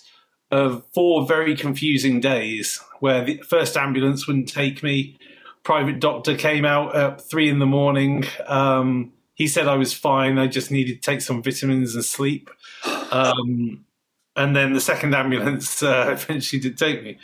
[0.51, 5.17] of four very confusing days where the first ambulance wouldn't take me
[5.63, 8.25] private doctor came out at three in the morning.
[8.45, 10.37] Um, he said I was fine.
[10.37, 12.49] I just needed to take some vitamins and sleep.
[13.11, 13.85] Um,
[14.35, 17.17] and then the second ambulance uh, eventually did take me.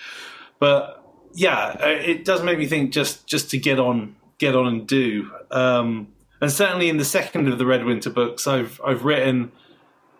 [0.59, 0.98] But
[1.33, 4.87] yeah, uh, it does make me think just just to get on, get on and
[4.87, 5.31] do.
[5.51, 6.09] Um,
[6.41, 9.51] and certainly in the second of the Redwinter books, I've I've written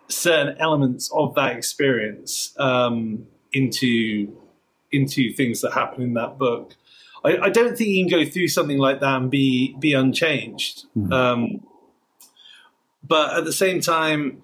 [0.08, 4.36] certain elements of that experience um, into
[4.92, 6.74] into things that happen in that book.
[7.24, 10.86] I, I, don't think you can go through something like that and be be unchanged.
[10.96, 11.12] Mm-hmm.
[11.12, 11.66] Um,
[13.06, 14.42] but at the same time,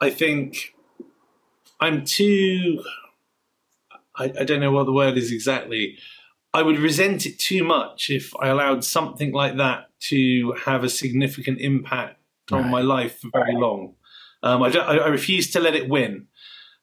[0.00, 0.74] I think
[1.80, 2.82] I'm too.
[4.18, 5.98] I, I don't know what the word is exactly.
[6.52, 10.88] I would resent it too much if I allowed something like that to have a
[10.88, 12.18] significant impact
[12.50, 12.64] right.
[12.64, 13.94] on my life for very long.
[14.42, 16.28] Um, I, I, refuse to let it win,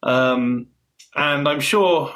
[0.04, 0.68] um,
[1.16, 2.14] and I'm sure.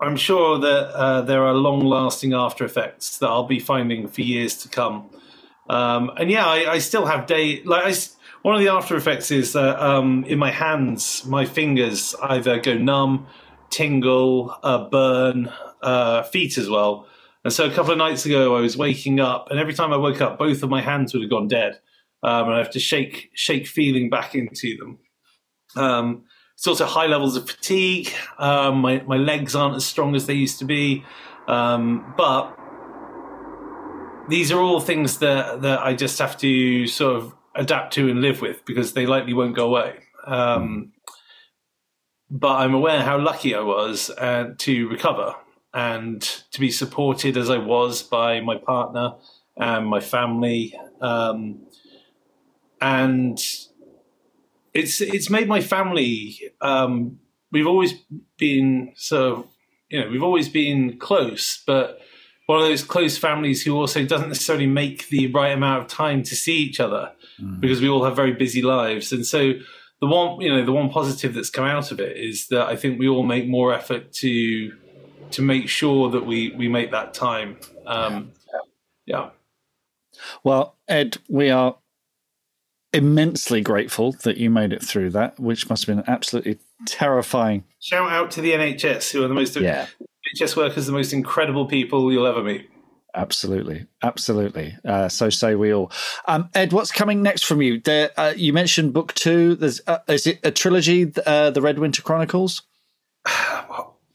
[0.00, 4.56] I'm sure that uh, there are long-lasting after effects that I'll be finding for years
[4.58, 5.08] to come.
[5.70, 7.94] Um, and yeah, I, I, still have day like I,
[8.42, 12.76] one of the after effects is that um, in my hands, my fingers either go
[12.76, 13.26] numb,
[13.74, 15.52] tingle, uh, burn,
[15.82, 17.06] uh, feet as well.
[17.42, 19.96] And so a couple of nights ago, I was waking up, and every time I
[19.96, 21.80] woke up, both of my hands would have gone dead,
[22.22, 24.98] um, and I have to shake shake feeling back into them.
[25.76, 28.10] Um, it's also high levels of fatigue.
[28.38, 31.04] Um, my my legs aren't as strong as they used to be,
[31.48, 32.56] um, but
[34.28, 38.22] these are all things that that I just have to sort of adapt to and
[38.22, 39.98] live with because they likely won't go away.
[42.34, 45.36] But I'm aware how lucky I was uh, to recover
[45.72, 46.20] and
[46.50, 49.12] to be supported as I was by my partner
[49.56, 50.76] and my family.
[51.00, 51.68] Um,
[52.80, 53.38] and
[54.74, 56.40] it's it's made my family.
[56.60, 57.20] Um,
[57.52, 57.94] we've always
[58.36, 59.46] been sort of,
[59.88, 62.00] you know, we've always been close, but
[62.46, 66.24] one of those close families who also doesn't necessarily make the right amount of time
[66.24, 67.60] to see each other mm.
[67.60, 69.12] because we all have very busy lives.
[69.12, 69.52] And so
[70.00, 72.76] the one, you know, the one positive that's come out of it is that I
[72.76, 74.72] think we all make more effort to
[75.30, 77.58] to make sure that we we make that time.
[77.86, 78.60] Um, yeah.
[79.06, 79.30] yeah.
[80.42, 81.76] Well, Ed, we are
[82.92, 87.64] immensely grateful that you made it through that, which must have been absolutely terrifying.
[87.80, 89.86] Shout out to the NHS, who are the most yeah.
[90.36, 92.70] NHS workers, the most incredible people you'll ever meet.
[93.14, 94.76] Absolutely, absolutely.
[94.84, 95.92] Uh, so say we all.
[96.26, 97.80] Um, Ed, what's coming next from you?
[97.80, 99.54] There, uh, you mentioned book two.
[99.54, 101.12] There's uh, is it a trilogy?
[101.24, 102.62] Uh, the Redwinter Chronicles.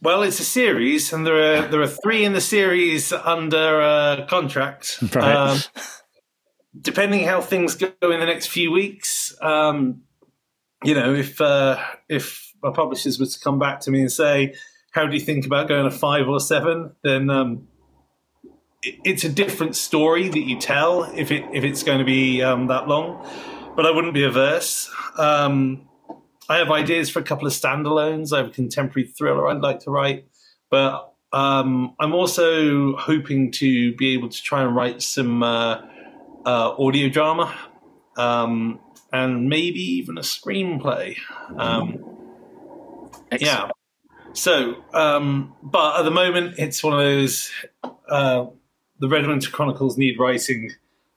[0.01, 4.25] Well, it's a series, and there are there are three in the series under uh,
[4.27, 4.97] contract.
[5.13, 5.35] Right.
[5.35, 5.59] Um,
[6.79, 10.03] depending how things go in the next few weeks, um,
[10.85, 14.55] you know, if uh, if my publishers were to come back to me and say,
[14.91, 16.95] "How do you think about going to five or seven?
[17.03, 17.67] Then um,
[18.81, 22.67] it's a different story that you tell if it if it's going to be um,
[22.67, 23.25] that long.
[23.75, 24.89] But I wouldn't be averse.
[25.17, 25.87] Um,
[26.49, 28.33] I have ideas for a couple of standalones.
[28.33, 30.25] I have a contemporary thriller I'd like to write,
[30.69, 35.81] but um, I'm also hoping to be able to try and write some uh,
[36.45, 37.55] uh, audio drama
[38.17, 38.79] um,
[39.13, 41.17] and maybe even a screenplay.
[41.55, 42.03] Um,
[43.39, 43.69] yeah.
[44.33, 47.51] So, um, but at the moment, it's one of those.
[48.07, 48.47] Uh,
[48.99, 50.71] the Redwinter Chronicles need writing,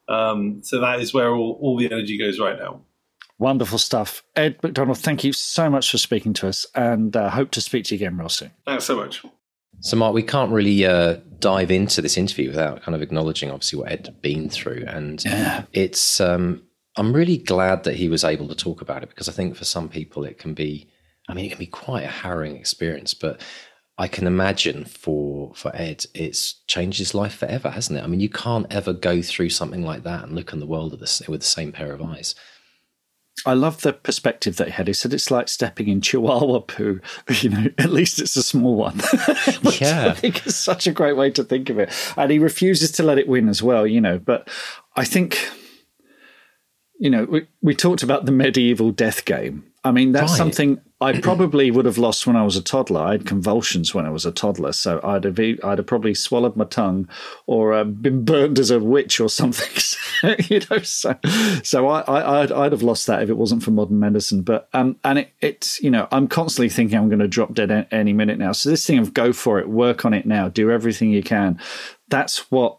[0.09, 2.81] um, so that is where all, all the energy goes right now.
[3.39, 4.23] Wonderful stuff.
[4.37, 7.85] Ed McDonald, thank you so much for speaking to us and uh, hope to speak
[7.87, 8.53] to you again real soon.
[8.67, 9.25] Thanks so much.
[9.81, 13.81] So, Mark, we can't really uh, dive into this interview without kind of acknowledging, obviously,
[13.81, 14.85] what Ed had been through.
[14.87, 15.65] And yeah.
[15.73, 16.63] it's, um,
[16.97, 19.65] I'm really glad that he was able to talk about it because I think for
[19.65, 20.89] some people it can be,
[21.29, 23.13] I mean, it can be quite a harrowing experience.
[23.13, 23.41] But
[24.03, 28.03] I can imagine for for Ed, it's changed his life forever, hasn't it?
[28.03, 30.91] I mean, you can't ever go through something like that and look on the world
[30.91, 32.35] with the same pair of eyes.
[33.47, 34.89] I love the perspective that he had.
[34.89, 37.01] He said it's like stepping in Chihuahua poo.
[37.43, 38.97] You know, at least it's a small one.
[39.81, 41.89] yeah, I think it's such a great way to think of it.
[42.17, 43.87] And he refuses to let it win as well.
[43.87, 44.49] You know, but
[44.97, 45.39] I think,
[46.99, 49.72] you know, we we talked about the medieval death game.
[49.85, 50.37] I mean, that's right.
[50.37, 53.01] something I probably would have lost when I was a toddler.
[53.01, 56.55] I had convulsions when I was a toddler, so I'd have I'd have probably swallowed
[56.55, 57.09] my tongue
[57.47, 59.71] or uh, been burned as a witch or something.
[60.49, 61.19] you know, so
[61.65, 64.43] so I, I would I'd have lost that if it wasn't for modern medicine.
[64.43, 67.89] But um, and it, it's you know I'm constantly thinking I'm going to drop dead
[67.91, 68.53] any minute now.
[68.53, 71.59] So this thing of go for it, work on it now, do everything you can.
[72.09, 72.79] That's what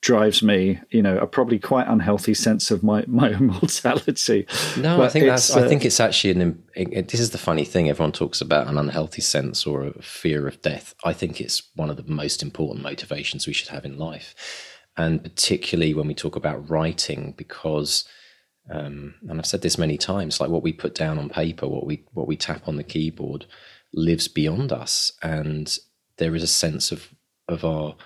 [0.00, 4.46] drives me, you know, a probably quite unhealthy sense of my my mortality.
[4.76, 5.54] No, but I think that's.
[5.54, 6.62] Uh, I think it's actually an.
[6.74, 7.88] It, this is the funny thing.
[7.88, 10.94] Everyone talks about an unhealthy sense or a fear of death.
[11.04, 14.34] I think it's one of the most important motivations we should have in life,
[14.96, 18.04] and particularly when we talk about writing, because.
[18.70, 21.86] Um, and I've said this many times, like what we put down on paper, what
[21.86, 23.46] we what we tap on the keyboard,
[23.94, 25.78] lives beyond us, and
[26.18, 27.08] there is a sense of
[27.48, 27.96] of our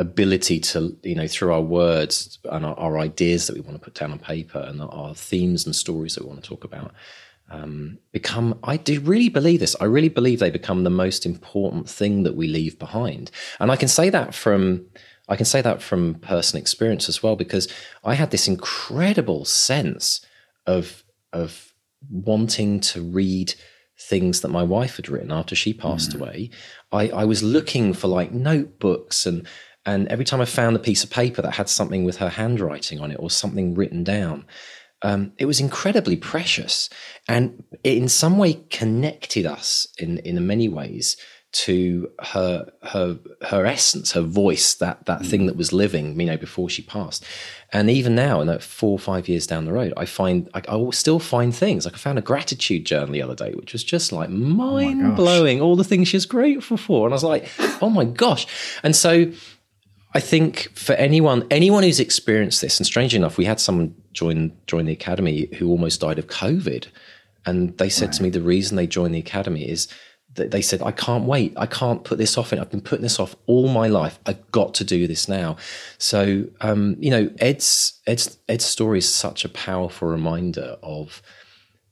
[0.00, 3.84] ability to you know through our words and our, our, ideas that we want to
[3.84, 6.92] put down on paper and our themes and stories that we want to talk about
[7.50, 11.86] um, become i do really believe this i really believe they become the most important
[11.86, 13.30] thing that we leave behind
[13.60, 14.86] and i can say that from
[15.28, 17.68] i can say that from personal experience as well because
[18.02, 20.24] i had this incredible sense
[20.66, 21.74] of of
[22.10, 23.52] wanting to read
[24.00, 26.20] things that my wife had written after she passed mm.
[26.20, 26.50] away.
[26.90, 29.46] I, I was looking for like notebooks and
[29.86, 33.00] and every time I found a piece of paper that had something with her handwriting
[33.00, 34.46] on it or something written down,
[35.02, 36.90] um, it was incredibly precious,
[37.28, 41.16] and it in some way connected us in in many ways
[41.52, 45.26] to her her her essence, her voice, that that mm.
[45.26, 47.24] thing that was living, you know, before she passed.
[47.72, 50.76] And even now, that four or five years down the road, I find I, I
[50.76, 51.86] will still find things.
[51.86, 55.14] Like I found a gratitude journal the other day, which was just like mind oh
[55.16, 55.60] blowing.
[55.60, 57.48] All the things she's grateful for, and I was like,
[57.82, 58.46] oh my gosh.
[58.82, 59.32] And so
[60.12, 64.52] I think for anyone anyone who's experienced this, and strangely enough, we had someone join
[64.66, 66.88] join the academy who almost died of COVID,
[67.46, 68.14] and they said right.
[68.14, 69.88] to me the reason they joined the academy is
[70.34, 71.52] that they said, I can't wait.
[71.56, 72.52] I can't put this off.
[72.52, 74.18] I've been putting this off all my life.
[74.26, 75.56] I've got to do this now.
[75.98, 81.20] So, um, you know, Ed's, Ed's, Ed's story is such a powerful reminder of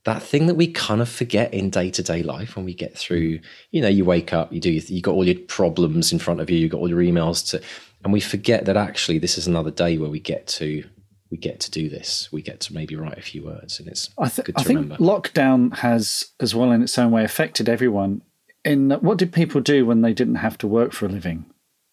[0.05, 2.97] that thing that we kind of forget in day to day life when we get
[2.97, 3.41] through,
[3.73, 6.49] you know, you wake up, you do, you got all your problems in front of
[6.49, 7.61] you, you got all your emails to,
[8.09, 10.83] and we forget that actually this is another day where we get to
[11.31, 12.33] we get to do this.
[12.33, 14.65] We get to maybe write a few words, and it's I th- good to I
[14.65, 15.05] think remember.
[15.05, 18.23] Lockdown has, as well in its own way, affected everyone
[18.65, 21.45] in what did people do when they didn't have to work for a living?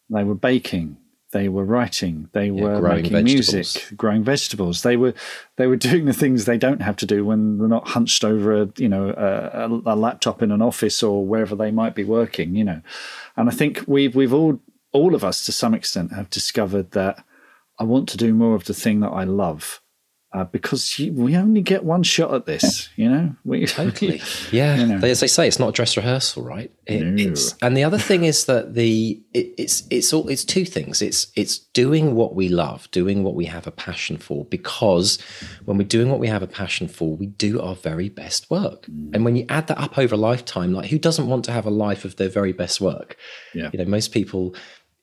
[0.08, 0.96] They were baking,
[1.32, 3.52] they were writing, they yeah, were making vegetables.
[3.52, 4.80] music, growing vegetables.
[4.80, 5.12] They were
[5.56, 8.62] they were doing the things they don't have to do when they're not hunched over
[8.62, 12.54] a you know a, a laptop in an office or wherever they might be working.
[12.54, 12.80] You know,
[13.36, 14.58] and I think we've we've all
[14.96, 17.24] all of us to some extent have discovered that
[17.78, 19.80] I want to do more of the thing that I love
[20.36, 23.34] uh, because you, we only get one shot at this, you know.
[23.44, 24.20] We, totally,
[24.52, 24.76] yeah.
[24.76, 25.06] You know.
[25.06, 26.70] As they say, it's not a dress rehearsal, right?
[26.84, 27.30] It, no.
[27.30, 31.00] It's and the other thing is that the it, it's it's all it's two things.
[31.00, 34.44] It's it's doing what we love, doing what we have a passion for.
[34.44, 35.18] Because
[35.64, 38.86] when we're doing what we have a passion for, we do our very best work.
[38.86, 39.14] Mm.
[39.14, 41.64] And when you add that up over a lifetime, like who doesn't want to have
[41.64, 43.16] a life of their very best work?
[43.54, 43.70] Yeah.
[43.72, 44.54] You know, most people,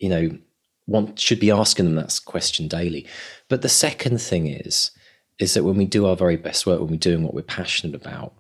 [0.04, 0.38] you know,
[0.86, 3.08] want should be asking them that question daily.
[3.48, 4.92] But the second thing is
[5.40, 7.96] is that when we do our very best work, when we're doing what we're passionate
[7.96, 8.34] about,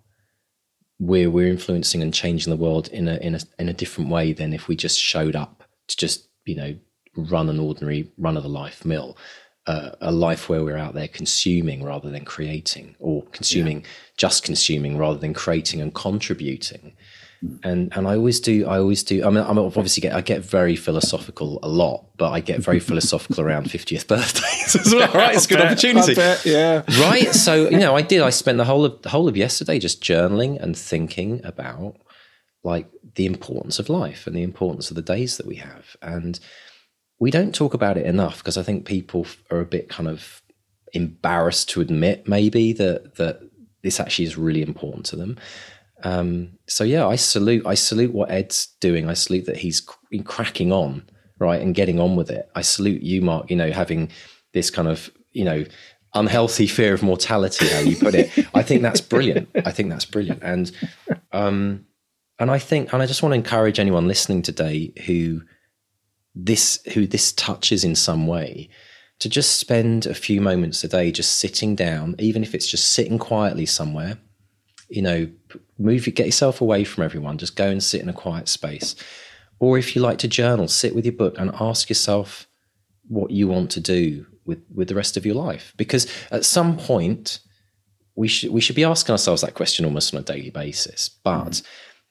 [0.99, 4.34] we're we're influencing and changing the world in a in a in a different way
[4.34, 6.76] than if we just showed up to just you know
[7.16, 9.18] run an ordinary run of the life mill,
[9.66, 13.88] uh, a life where we're out there consuming rather than creating, or consuming yeah.
[14.18, 16.93] just consuming rather than creating and contributing
[17.63, 18.65] and and I always do.
[18.67, 19.25] I always do.
[19.25, 22.79] I mean, I'm obviously get I get very philosophical a lot, but I get very
[22.79, 25.11] philosophical around 50th birthdays as well.
[25.13, 26.15] Right, it's a good bet, opportunity.
[26.15, 26.83] Bet, yeah.
[26.99, 27.33] Right.
[27.33, 28.21] So you know, I did.
[28.21, 31.97] I spent the whole of the whole of yesterday just journaling and thinking about
[32.63, 36.39] like the importance of life and the importance of the days that we have, and
[37.19, 40.41] we don't talk about it enough because I think people are a bit kind of
[40.93, 43.41] embarrassed to admit maybe that that
[43.81, 45.37] this actually is really important to them.
[46.03, 49.09] Um, so yeah, I salute I salute what Ed's doing.
[49.09, 49.81] I salute that he's
[50.25, 52.49] cracking on right and getting on with it.
[52.55, 53.49] I salute you, Mark.
[53.49, 54.09] You know, having
[54.53, 55.65] this kind of you know
[56.13, 58.29] unhealthy fear of mortality, how you put it.
[58.53, 59.49] I think that's brilliant.
[59.65, 60.71] I think that's brilliant, and
[61.31, 61.85] um,
[62.37, 65.41] and I think and I just want to encourage anyone listening today who
[66.35, 68.69] this who this touches in some way
[69.19, 72.91] to just spend a few moments a day just sitting down, even if it's just
[72.91, 74.17] sitting quietly somewhere
[74.93, 75.27] you know,
[75.79, 77.37] move, get yourself away from everyone.
[77.37, 78.95] Just go and sit in a quiet space.
[79.59, 82.47] Or if you like to journal, sit with your book and ask yourself
[83.07, 85.73] what you want to do with, with the rest of your life.
[85.77, 87.39] Because at some point,
[88.15, 91.09] we should we should be asking ourselves that question almost on a daily basis.
[91.09, 91.63] But mm.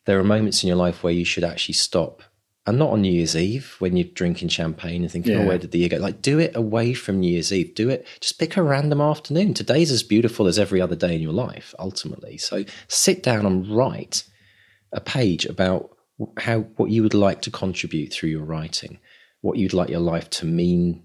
[0.07, 2.23] there are moments in your life where you should actually stop
[2.67, 5.45] and not on New Year's Eve when you're drinking champagne and thinking, oh, yeah.
[5.45, 7.75] "Oh, where did the year go?" Like, do it away from New Year's Eve.
[7.75, 8.07] Do it.
[8.21, 9.55] Just pick a random afternoon.
[9.55, 12.39] Today's as beautiful as every other day in your life, ultimately.
[12.39, 14.25] So sit down and write
[14.93, 15.91] a page about
[16.39, 18.99] how what you would like to contribute through your writing,
[19.41, 21.05] what you'd like your life to mean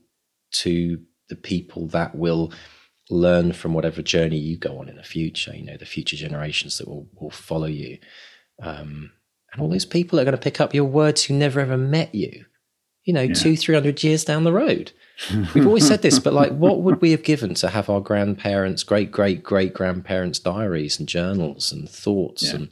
[0.51, 0.99] to
[1.30, 2.53] the people that will
[3.10, 5.55] learn from whatever journey you go on in the future.
[5.55, 7.97] You know, the future generations that will will follow you.
[8.62, 9.12] Um,
[9.52, 12.14] and all those people are going to pick up your words who never ever met
[12.14, 12.45] you,
[13.04, 13.34] you know, yeah.
[13.34, 14.91] two, three hundred years down the road.
[15.56, 18.84] We've always said this, but like, what would we have given to have our grandparents,
[18.84, 22.56] great, great, great grandparents' diaries and journals and thoughts yeah.
[22.56, 22.70] and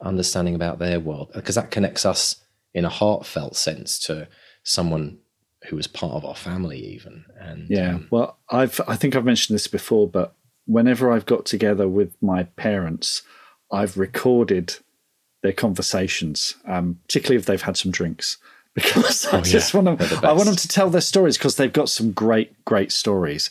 [0.00, 1.30] understanding about their world?
[1.34, 2.36] Because that connects us
[2.72, 4.26] in a heartfelt sense to
[4.62, 5.18] someone
[5.68, 7.26] who was part of our family, even.
[7.38, 11.44] And yeah, um, well, I've I think I've mentioned this before, but whenever I've got
[11.44, 13.22] together with my parents,
[13.70, 14.76] I've recorded
[15.42, 18.38] their conversations, um, particularly if they've had some drinks,
[18.74, 19.80] because oh, I just yeah.
[19.80, 20.24] want them.
[20.24, 23.50] I want them to tell their stories because they've got some great, great stories,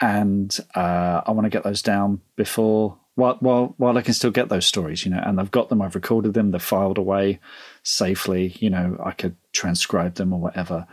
[0.00, 4.30] and uh, I want to get those down before while while while I can still
[4.30, 7.40] get those stories, you know, and I've got them, I've recorded them, they're filed away
[7.82, 8.54] safely.
[8.60, 10.86] You know, I could transcribe them or whatever.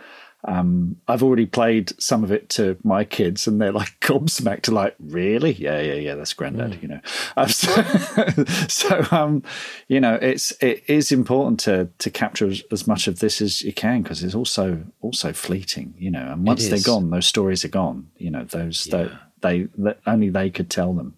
[0.45, 4.95] Um, I've already played some of it to my kids, and they're like gobsmacked, like,
[4.99, 5.53] "Really?
[5.53, 6.15] Yeah, yeah, yeah.
[6.15, 6.81] That's granddad." Mm.
[6.81, 6.99] You know,
[7.37, 9.43] um, so, so um,
[9.87, 13.61] you know, it's it is important to to capture as, as much of this as
[13.61, 15.93] you can because it's also also fleeting.
[15.97, 18.09] You know, and once they're gone, those stories are gone.
[18.17, 19.09] You know, those yeah.
[19.41, 21.15] they, they only they could tell them.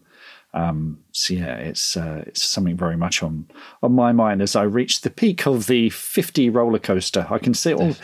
[0.55, 3.45] Um, so yeah, it's uh, it's something very much on
[3.83, 7.27] on my mind as I reach the peak of the 50 roller coaster.
[7.29, 7.95] I can see it all.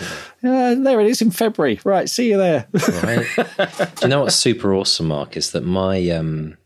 [0.43, 1.79] Uh, there it is in February.
[1.85, 2.67] Right, see you there.
[3.03, 3.25] right.
[3.77, 5.37] Do you know what's super awesome, Mark?
[5.37, 6.57] Is that my um,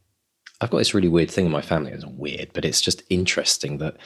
[0.60, 1.92] I've got this really weird thing in my family.
[1.92, 3.98] It's weird, but it's just interesting that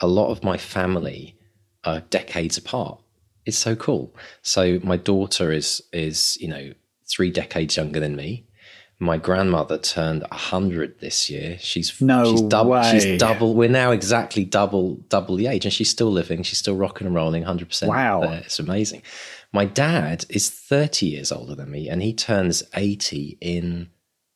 [0.00, 1.36] a lot of my family
[1.84, 3.00] are decades apart.
[3.46, 4.16] It's so cool.
[4.42, 6.72] So my daughter is is you know
[7.08, 8.47] three decades younger than me
[9.00, 12.90] my grandmother turned 100 this year she's no she's double way.
[12.90, 16.76] she's double we're now exactly double double the age and she's still living she's still
[16.76, 18.42] rocking and rolling 100% wow there.
[18.44, 19.02] it's amazing
[19.52, 23.88] my dad is 30 years older than me and he turns 80 in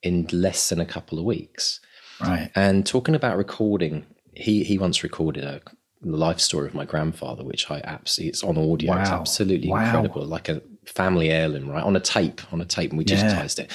[0.02, 1.80] in less than a couple of weeks
[2.20, 5.60] right and talking about recording he he once recorded a
[6.04, 9.00] life story of my grandfather which i absolutely it's on audio wow.
[9.00, 9.84] it's absolutely wow.
[9.84, 13.58] incredible like a family heirloom right on a tape on a tape and we digitized
[13.58, 13.64] yeah.
[13.64, 13.70] it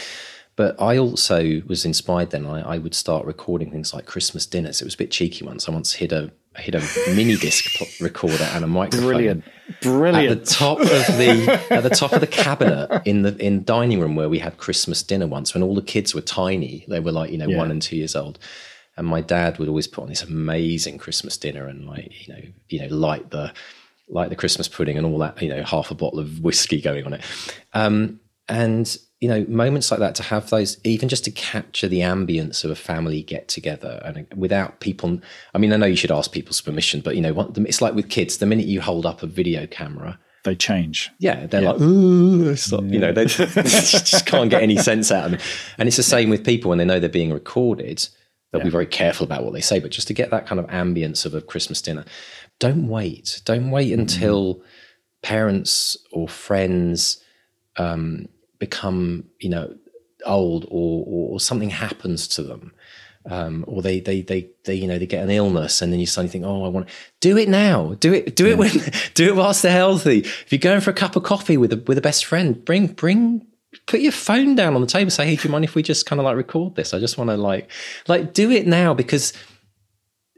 [0.58, 2.48] but I also was inspired then.
[2.48, 4.82] I, I, would start recording things like Christmas dinners.
[4.82, 5.70] It was a bit cheeky once.
[5.70, 6.82] I once hid a hid a
[7.16, 9.08] mini disc recorder and a microphone.
[9.08, 9.44] Brilliant,
[9.82, 10.32] brilliant.
[10.32, 14.02] At the top of the at the top of the cabinet in the in dining
[14.02, 16.86] room where we had Christmas dinner once when all the kids were tiny.
[16.88, 17.58] They were like you know yeah.
[17.58, 18.40] one and two years old.
[18.98, 22.42] And my dad would always put on this amazing Christmas dinner and like you know
[22.68, 23.54] you know light the
[24.10, 27.06] light the Christmas pudding and all that you know half a bottle of whiskey going
[27.06, 27.22] on it.
[27.76, 32.02] Um, and you know moments like that to have those even just to capture the
[32.02, 35.20] ambience of a family get together and without people
[35.54, 38.10] i mean i know you should ask people's permission but you know it's like with
[38.10, 41.72] kids the minute you hold up a video camera they change yeah they're yeah.
[41.72, 42.82] like ooh stop.
[42.84, 42.92] Yeah.
[42.92, 45.40] you know they just can't get any sense out of them
[45.78, 48.08] and it's the same with people when they know they're being recorded
[48.52, 48.66] they'll yeah.
[48.66, 51.26] be very careful about what they say but just to get that kind of ambience
[51.26, 52.06] of a christmas dinner
[52.60, 54.02] don't wait don't wait mm-hmm.
[54.02, 54.64] until mm-hmm.
[55.24, 57.22] parents or friends
[57.80, 58.28] um,
[58.60, 59.76] become you know
[60.26, 62.74] old or or something happens to them
[63.30, 66.06] um, or they, they they they you know they get an illness and then you
[66.06, 67.96] suddenly think oh I want to do it now.
[68.00, 68.72] Do it do it when
[69.14, 70.20] do it whilst they're healthy.
[70.20, 72.88] If you're going for a cup of coffee with a with a best friend bring
[72.88, 73.46] bring
[73.86, 76.06] put your phone down on the table say hey do you mind if we just
[76.06, 76.94] kind of like record this?
[76.94, 77.70] I just want to like
[78.08, 79.34] like do it now because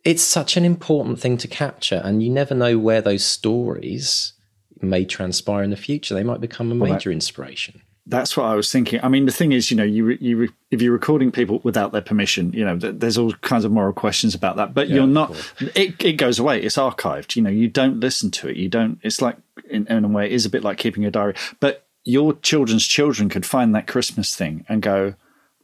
[0.03, 4.33] it's such an important thing to capture and you never know where those stories
[4.81, 6.15] may transpire in the future.
[6.15, 8.99] They might become a major that, inspiration that's what I was thinking.
[9.03, 12.01] I mean, the thing is, you know, you you if you're recording people without their
[12.01, 14.73] permission, you know, there's all kinds of moral questions about that.
[14.73, 15.31] But yeah, you're not.
[15.75, 16.61] It it goes away.
[16.61, 17.35] It's archived.
[17.35, 18.57] You know, you don't listen to it.
[18.57, 18.99] You don't.
[19.03, 19.37] It's like
[19.69, 21.35] in, in a way, it is a bit like keeping a diary.
[21.59, 25.13] But your children's children could find that Christmas thing and go,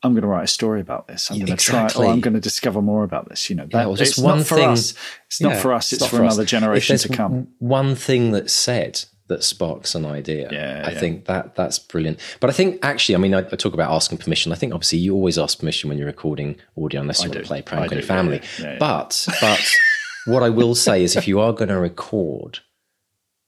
[0.04, 1.32] I'm going to write a story about this.
[1.32, 2.04] I'm going to exactly.
[2.04, 3.50] try, or I'm going to discover more about this.
[3.50, 4.70] You know, that, yeah, well, just one thing.
[4.70, 4.94] Us.
[5.28, 5.92] It's yeah, not for us.
[5.92, 7.48] It's, it's for, for another generation to come.
[7.58, 10.50] One thing that's said that sparks an idea.
[10.52, 11.00] Yeah, I yeah.
[11.00, 12.20] think that that's brilliant.
[12.40, 14.52] But I think actually, I mean, I, I, talk about asking permission.
[14.52, 17.34] I think obviously you always ask permission when you're recording audio, unless you I want
[17.34, 17.42] do.
[17.42, 18.42] to play prank on your family.
[18.60, 19.62] Yeah, but but
[20.26, 22.60] what I will say is, if you are going to record,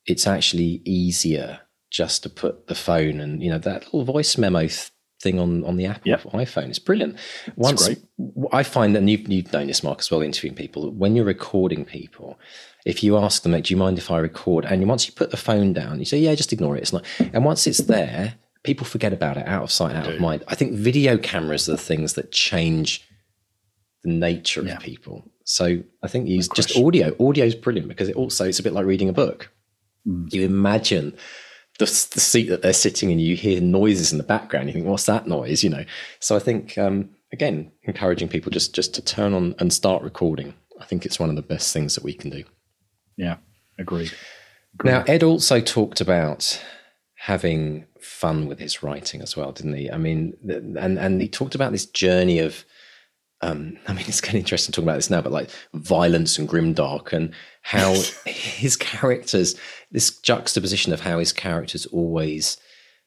[0.06, 4.62] it's actually easier just to put the phone and you know that little voice memo
[4.62, 6.24] th- thing on on the Apple yep.
[6.24, 6.70] iPhone.
[6.70, 7.18] It's brilliant.
[7.56, 7.90] Once
[8.52, 10.92] I find that and you've, you've known this, Mark, as well, interviewing people.
[10.92, 12.40] When you're recording people,
[12.88, 14.64] if you ask them, like, do you mind if I record?
[14.64, 16.84] And once you put the phone down, you say, yeah, just ignore it.
[16.84, 17.04] It's not.
[17.20, 20.46] And once it's there, people forget about it, out of sight, out of mind.
[20.48, 23.06] I think video cameras are the things that change
[24.04, 24.78] the nature yeah.
[24.78, 25.30] of people.
[25.44, 27.14] So I think use just audio.
[27.20, 29.52] Audio is brilliant because it also it's a bit like reading a book.
[30.08, 30.32] Mm.
[30.32, 31.12] You imagine
[31.80, 34.68] the, the, seat that they're sitting in, you hear noises in the background.
[34.68, 35.62] You think, what's that noise?
[35.62, 35.84] You know.
[36.22, 40.54] So I think um, again, encouraging people just just to turn on and start recording.
[40.80, 42.46] I think it's one of the best things that we can do.
[43.18, 43.38] Yeah,
[43.78, 44.14] agreed.
[44.76, 44.92] agreed.
[44.92, 46.64] Now, Ed also talked about
[47.16, 49.92] having fun with his writing as well, didn't he?
[49.92, 50.34] I mean,
[50.80, 52.64] and and he talked about this journey of.
[53.42, 56.50] Um, I mean, it's kind of interesting talking about this now, but like violence and
[56.50, 57.94] grimdark, and how
[58.26, 59.56] his characters,
[59.92, 62.58] this juxtaposition of how his characters always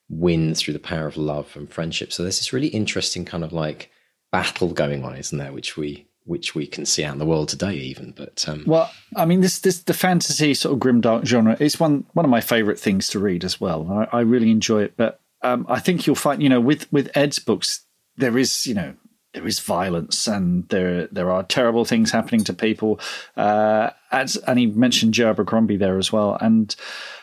[0.09, 2.13] win through the power of love and friendship.
[2.13, 3.91] So there's this really interesting kind of like
[4.31, 5.53] battle going on, isn't there?
[5.53, 8.13] Which we which we can see out in the world today, even.
[8.13, 11.81] But um, well, I mean, this this the fantasy sort of grim dark genre is
[11.81, 14.07] one one of my favourite things to read as well.
[14.13, 17.11] I, I really enjoy it, but um, I think you'll find, you know, with with
[17.15, 17.85] Ed's books,
[18.17, 18.95] there is, you know,
[19.35, 23.01] there is violence and there there are terrible things happening to people.
[23.37, 26.37] Uh, as, and he mentioned Joe Abercrombie there as well.
[26.41, 26.75] And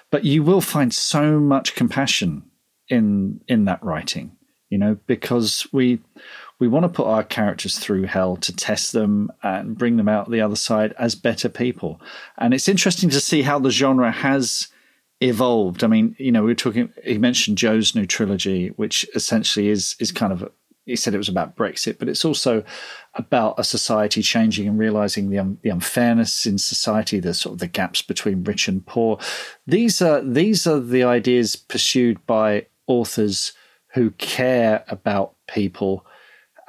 [0.10, 2.44] but you will find so much compassion
[2.90, 4.36] in in that writing,
[4.70, 6.00] you know, because we
[6.60, 10.30] we want to put our characters through hell to test them and bring them out
[10.30, 12.02] the other side as better people.
[12.38, 14.68] And it's interesting to see how the genre has
[15.22, 15.84] evolved.
[15.84, 16.92] I mean, you know, we were talking.
[17.04, 20.52] He mentioned Joe's new trilogy, which essentially is is kind of.
[20.86, 22.64] He said it was about Brexit, but it's also
[23.16, 27.68] about a society changing and realizing the the unfairness in society, the sort of the
[27.68, 29.20] gaps between rich and poor.
[29.66, 33.52] These are these are the ideas pursued by authors
[33.94, 36.06] who care about people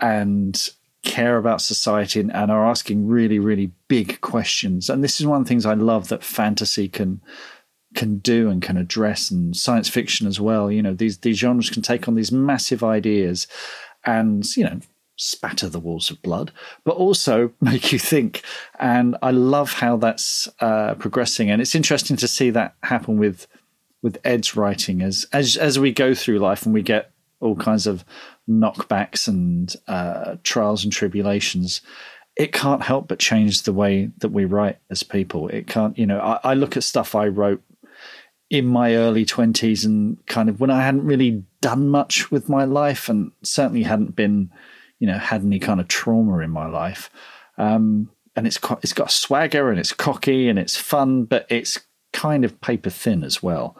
[0.01, 0.71] and
[1.03, 4.91] care about society and, and, are asking really, really big questions.
[4.91, 7.21] And this is one of the things I love that fantasy can
[7.95, 10.71] can do and can address, and science fiction as well.
[10.71, 13.47] You know, these these genres can take on these massive ideas,
[14.05, 14.81] and you know,
[15.17, 16.53] spatter the walls of blood,
[16.85, 18.43] but also make you think.
[18.79, 23.47] And I love how that's uh, progressing, and it's interesting to see that happen with
[24.03, 27.87] with Ed's writing as as as we go through life and we get all kinds
[27.87, 28.05] of
[28.49, 31.81] knockbacks and uh, trials and tribulations,
[32.37, 35.49] it can't help but change the way that we write as people.
[35.49, 37.63] It can't, you know, I, I look at stuff I wrote
[38.51, 42.65] in my early 20s and kind of when I hadn't really done much with my
[42.65, 44.51] life and certainly hadn't been,
[45.01, 47.11] you know, had any kind of trauma in my life.
[47.59, 51.81] Um, and it's quite, it's got swagger and it's cocky and it's fun, but it's
[52.13, 53.77] kind of paper thin as well.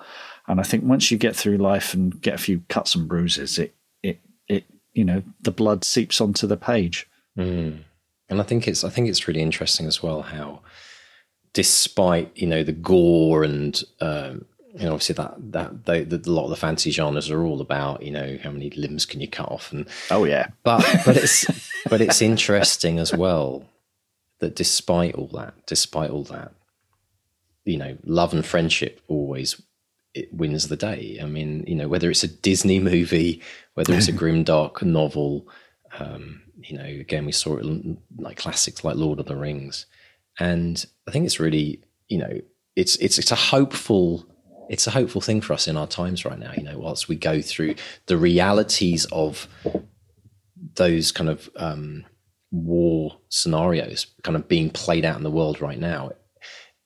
[0.49, 3.59] And I think once you get through life and get a few cuts and bruises,
[3.59, 3.75] it
[4.99, 7.09] you know the blood seeps onto the page.
[7.39, 7.85] Mm.
[8.29, 10.61] And I think it's I think it's really interesting as well how,
[11.53, 14.45] despite you know the gore and um,
[14.75, 17.61] you know obviously that that they, the, a lot of the fantasy genres are all
[17.61, 21.17] about you know how many limbs can you cut off and oh yeah, but but
[21.17, 21.47] it's
[21.89, 23.65] but it's interesting as well
[24.41, 26.53] that despite all that, despite all that,
[27.65, 29.63] you know, love and friendship always
[30.19, 31.19] it wins the day.
[31.23, 33.43] I mean, you know, whether it's a Disney movie,
[33.75, 35.49] whether it's a grimdark novel,
[35.99, 37.67] um, you know, again, we saw it
[38.19, 39.87] like classics like Lord of the Rings,
[40.39, 42.41] and I think it's really, you know,
[42.77, 44.27] it's it's it's a hopeful
[44.69, 46.53] it's a hopeful thing for us in our times right now.
[46.57, 49.49] You know, whilst we go through the realities of
[50.75, 52.05] those kind of um,
[52.51, 56.11] war scenarios, kind of being played out in the world right now,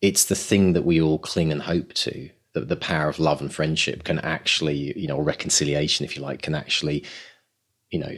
[0.00, 3.40] it's the thing that we all cling and hope to the, the power of love
[3.40, 7.04] and friendship can actually, you know, reconciliation, if you like, can actually,
[7.90, 8.16] you know,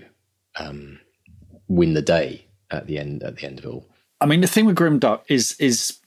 [0.56, 1.00] um,
[1.68, 3.88] win the day at the end at the end of it all.
[4.20, 5.98] I mean, the thing with Grimdark is is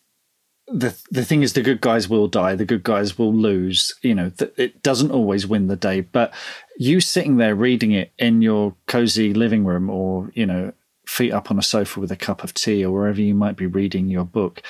[0.67, 3.93] the the thing is the good guys will die, the good guys will lose.
[4.01, 6.01] You know, th- it doesn't always win the day.
[6.01, 6.33] But
[6.77, 10.73] you sitting there reading it in your cozy living room, or you know,
[11.05, 13.65] feet up on a sofa with a cup of tea, or wherever you might be
[13.65, 14.61] reading your book,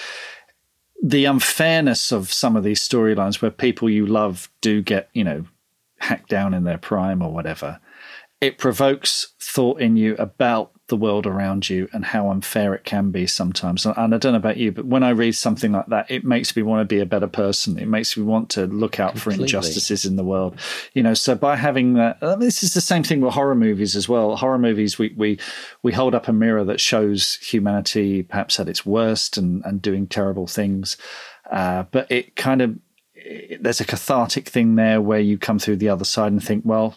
[1.04, 5.46] the unfairness of some of these storylines where people you love do get, you know,
[6.00, 7.80] hacked down in their prime or whatever,
[8.42, 13.12] it provokes thought in you about the world around you and how unfair it can
[13.12, 13.86] be sometimes.
[13.86, 16.56] And I don't know about you, but when I read something like that, it makes
[16.56, 17.78] me want to be a better person.
[17.78, 19.40] It makes me want to look out Completely.
[19.40, 20.58] for injustices in the world.
[20.94, 23.56] You know, so by having that, I mean, this is the same thing with horror
[23.56, 24.36] movies as well.
[24.38, 25.40] Horror movies, we we
[25.84, 30.08] we hold up a mirror that shows humanity perhaps at its worst and and doing
[30.08, 30.96] terrible things,
[31.52, 32.78] uh, but it kind of
[33.14, 36.64] it, there's a cathartic thing there where you come through the other side and think,
[36.66, 36.96] well,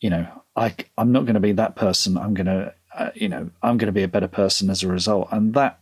[0.00, 2.18] you know, I, I'm not going to be that person.
[2.18, 4.88] I'm going to uh, you know, I'm going to be a better person as a
[4.88, 5.28] result.
[5.30, 5.78] And that,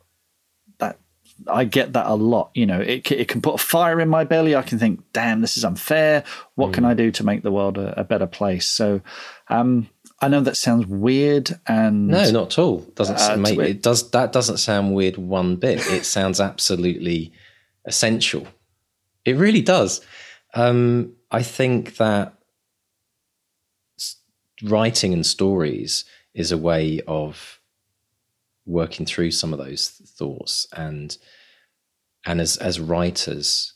[0.79, 0.99] that
[1.47, 2.51] I get that a lot.
[2.55, 4.55] You know, it, it can put a fire in my belly.
[4.55, 6.25] I can think, damn, this is unfair.
[6.55, 6.75] What mm.
[6.75, 8.67] can I do to make the world a, a better place?
[8.67, 9.01] So,
[9.49, 9.89] um,
[10.23, 12.81] I know that sounds weird, and no, not at all.
[12.95, 15.79] Doesn't uh, make, it does that doesn't sound weird one bit.
[15.87, 17.33] It sounds absolutely
[17.87, 18.47] essential.
[19.25, 20.03] It really does.
[20.53, 22.35] Um, I think that
[24.63, 26.05] writing and stories
[26.35, 27.61] is a way of
[28.67, 30.67] working through some of those thoughts.
[30.77, 31.17] And
[32.27, 33.73] and as as writers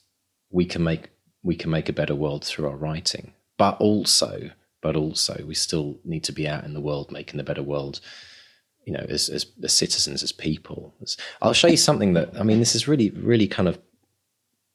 [0.51, 1.11] we can make
[1.43, 3.33] we can make a better world through our writing.
[3.57, 4.51] But also
[4.81, 8.01] but also we still need to be out in the world making a better world
[8.85, 10.95] you know as, as, as citizens as people.
[11.41, 13.79] I'll show you something that i mean this is really really kind of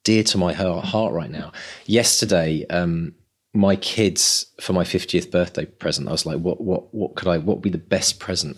[0.04, 1.52] dear to my heart right now.
[1.86, 3.14] Yesterday um,
[3.52, 7.36] my kids for my 50th birthday present i was like what what what could i
[7.38, 8.56] what would be the best present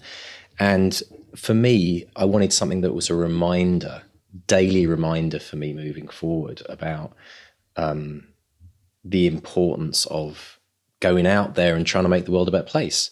[0.59, 1.03] and
[1.35, 4.03] for me i wanted something that was a reminder
[4.47, 7.13] daily reminder for me moving forward about
[7.77, 8.27] um,
[9.05, 10.59] the importance of
[11.01, 13.11] going out there and trying to make the world a better place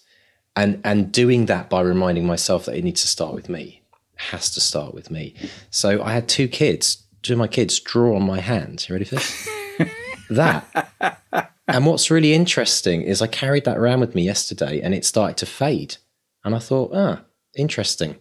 [0.56, 3.80] and and doing that by reminding myself that it needs to start with me
[4.20, 5.34] has to start with me.
[5.70, 8.86] So I had two kids, two of my kids draw on my hand.
[8.88, 9.48] You ready for this?
[10.30, 11.49] that.
[11.74, 15.36] And what's really interesting is I carried that around with me yesterday and it started
[15.38, 15.96] to fade.
[16.44, 17.22] And I thought, ah,
[17.56, 18.16] interesting.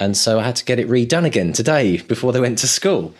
[0.00, 3.14] And so I had to get it redone again today before they went to school.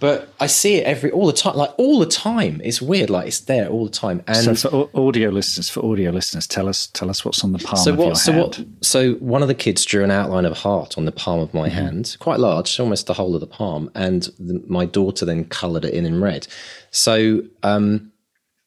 [0.00, 2.60] But I see it every all the time, like all the time.
[2.64, 4.24] It's weird, like it's there all the time.
[4.26, 7.60] And so for audio listeners, for audio listeners, tell us tell us what's on the
[7.60, 8.44] palm so of what, your so hand.
[8.44, 11.38] What, so one of the kids drew an outline of a heart on the palm
[11.38, 11.78] of my mm-hmm.
[11.78, 15.84] hand, quite large, almost the whole of the palm, and the, my daughter then coloured
[15.84, 16.48] it in in red.
[16.90, 18.10] So um,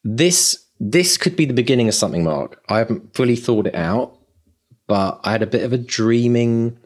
[0.04, 2.62] this this could be the beginning of something, Mark.
[2.68, 4.18] I haven't fully thought it out,
[4.86, 6.78] but I had a bit of a dreaming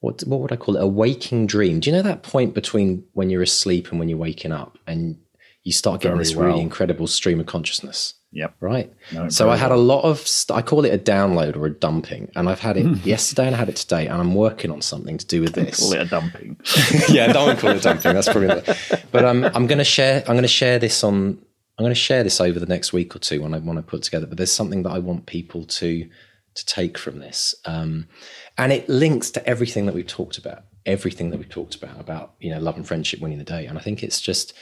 [0.00, 0.82] what what would I call it?
[0.82, 1.80] A waking dream.
[1.80, 5.18] Do you know that point between when you're asleep and when you're waking up, and
[5.64, 6.46] you start getting Very this well.
[6.48, 8.14] really incredible stream of consciousness?
[8.32, 8.54] Yep.
[8.60, 8.92] Right.
[9.12, 9.78] No, so I had well.
[9.78, 10.18] a lot of.
[10.18, 13.56] St- I call it a download or a dumping, and I've had it yesterday and
[13.56, 15.80] I had it today, and I'm working on something to do with this.
[15.80, 16.56] call it a dumping.
[17.08, 18.12] yeah, don't call it a dumping.
[18.12, 18.48] That's probably.
[18.48, 20.20] The, but um, I'm going to share.
[20.20, 21.38] I'm going to share this on.
[21.78, 23.82] I'm going to share this over the next week or two when I want to
[23.82, 24.26] put together.
[24.26, 26.08] But there's something that I want people to
[26.54, 27.54] to take from this.
[27.66, 28.08] Um,
[28.56, 32.34] and it links to everything that we've talked about everything that we've talked about about
[32.40, 34.54] you know love and friendship winning the day and i think it's just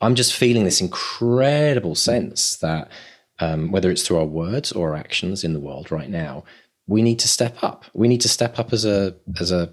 [0.00, 2.90] i'm just feeling this incredible sense that
[3.38, 6.42] um, whether it's through our words or our actions in the world right now
[6.86, 9.70] we need to step up we need to step up as a as a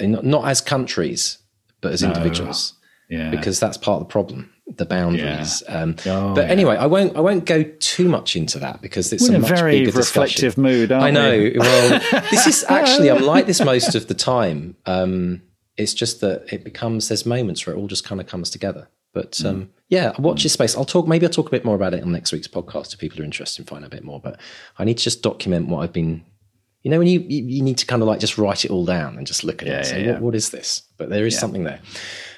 [0.00, 1.38] not as countries
[1.82, 2.72] but as individuals
[3.10, 3.30] yeah.
[3.30, 5.62] because that's part of the problem the boundaries.
[5.68, 5.82] Yeah.
[5.82, 9.28] Um, oh, but anyway, I won't I won't go too much into that because it's
[9.28, 10.90] We're a, a very reflective mood.
[10.90, 11.38] I know.
[11.38, 11.58] We?
[11.58, 12.00] Well,
[12.30, 14.76] this is actually I'm like this most of the time.
[14.86, 15.42] Um,
[15.76, 18.88] it's just that it becomes there's moments where it all just kind of comes together.
[19.12, 19.68] But um, mm.
[19.88, 20.44] yeah, watch mm.
[20.44, 20.76] your space.
[20.76, 21.06] I'll talk.
[21.06, 23.24] Maybe I'll talk a bit more about it on next week's podcast if people are
[23.24, 24.20] interested in finding a bit more.
[24.20, 24.40] But
[24.78, 26.24] I need to just document what I've been.
[26.82, 29.16] You know, when you you need to kind of like just write it all down
[29.16, 30.82] and just look at yeah, it and say, yeah, what, what is this?
[30.96, 31.80] But there is something there.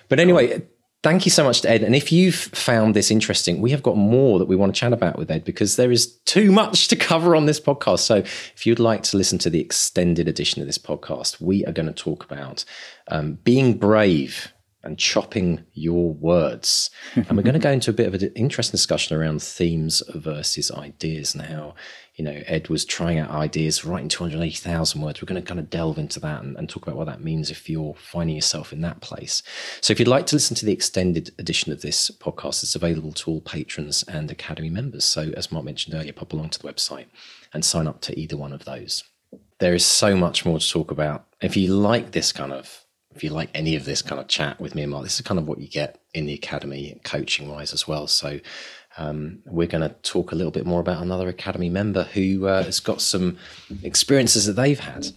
[0.09, 0.62] But anyway,
[1.07, 1.84] Thank you so much to Ed.
[1.84, 4.92] And if you've found this interesting, we have got more that we want to chat
[4.92, 8.00] about with Ed because there is too much to cover on this podcast.
[8.00, 11.70] So if you'd like to listen to the extended edition of this podcast, we are
[11.70, 12.64] going to talk about
[13.07, 14.52] um, being brave
[14.82, 16.90] and chopping your words.
[17.14, 20.72] and we're going to go into a bit of an interesting discussion around themes versus
[20.72, 21.76] ideas and how
[22.16, 25.20] you know, Ed was trying out ideas, writing 280,000 words.
[25.20, 27.50] We're going to kind of delve into that and, and, talk about what that means
[27.50, 29.42] if you're finding yourself in that place.
[29.82, 33.12] So, if you'd like to listen to the extended edition of this podcast, it's available
[33.12, 35.04] to all patrons and Academy members.
[35.04, 37.06] So, as Mark mentioned earlier, pop along to the website
[37.52, 39.04] and sign up to either one of those.
[39.58, 41.26] There is so much more to talk about.
[41.42, 42.86] If you like this kind of
[43.16, 45.22] if you like any of this kind of chat with me and Mark, this is
[45.22, 48.06] kind of what you get in the academy coaching wise as well.
[48.06, 48.40] So
[48.99, 52.62] um, we're going to talk a little bit more about another Academy member who uh,
[52.64, 53.38] has got some
[53.82, 55.09] experiences that they've had.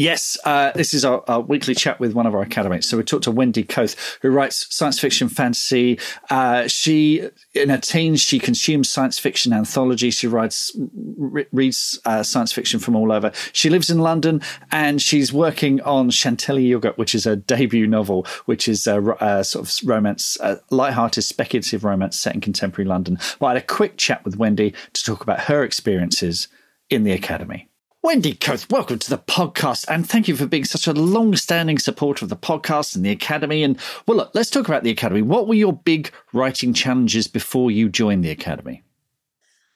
[0.00, 2.88] Yes, uh, this is our, our, weekly chat with one of our academics.
[2.88, 5.98] So we talked to Wendy Koth, who writes science fiction fantasy.
[6.30, 10.10] Uh, she, in her teens, she consumes science fiction anthology.
[10.10, 10.74] She writes,
[11.18, 13.30] re- reads uh, science fiction from all over.
[13.52, 14.40] She lives in London
[14.72, 19.44] and she's working on Chantilly Yogurt, which is a debut novel, which is a, a
[19.44, 23.18] sort of romance, a light-hearted speculative romance set in contemporary London.
[23.38, 26.48] But I had a quick chat with Wendy to talk about her experiences
[26.88, 27.69] in the academy.
[28.02, 32.24] Wendy Koth, welcome to the podcast, and thank you for being such a long-standing supporter
[32.24, 33.62] of the podcast and the Academy.
[33.62, 35.20] And well, look, let's talk about the Academy.
[35.20, 38.82] What were your big writing challenges before you joined the Academy?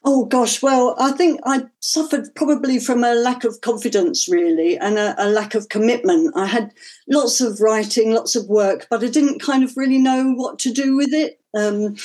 [0.06, 4.96] Oh gosh, well, I think I suffered probably from a lack of confidence, really, and
[4.96, 6.34] a, a, lack of commitment.
[6.34, 6.72] I had
[7.06, 10.72] lots of writing, lots of work, but I didn't kind of really know what to
[10.72, 11.40] do with it.
[11.54, 11.96] Um,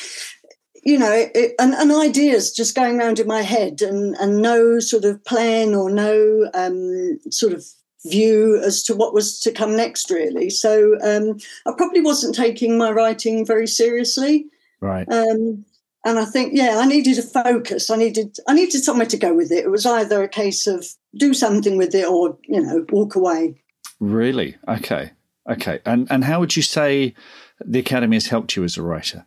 [0.84, 4.80] you know, it, and, and, ideas just going around in my head and, and no
[4.80, 7.66] sort of plan or no um, sort of
[8.06, 10.50] view as to what was to come next, really.
[10.50, 14.46] So um, I probably wasn't taking my writing very seriously.
[14.80, 15.08] Right.
[15.12, 15.66] Um,
[16.06, 17.90] and I think, yeah, I needed a focus.
[17.90, 19.66] I needed, I needed somewhere to go with it.
[19.66, 23.62] It was either a case of do something with it or, you know, walk away.
[24.00, 24.56] Really?
[24.68, 25.12] Okay.
[25.50, 25.80] Okay.
[25.86, 27.14] And and how would you say
[27.60, 29.26] the academy has helped you as a writer?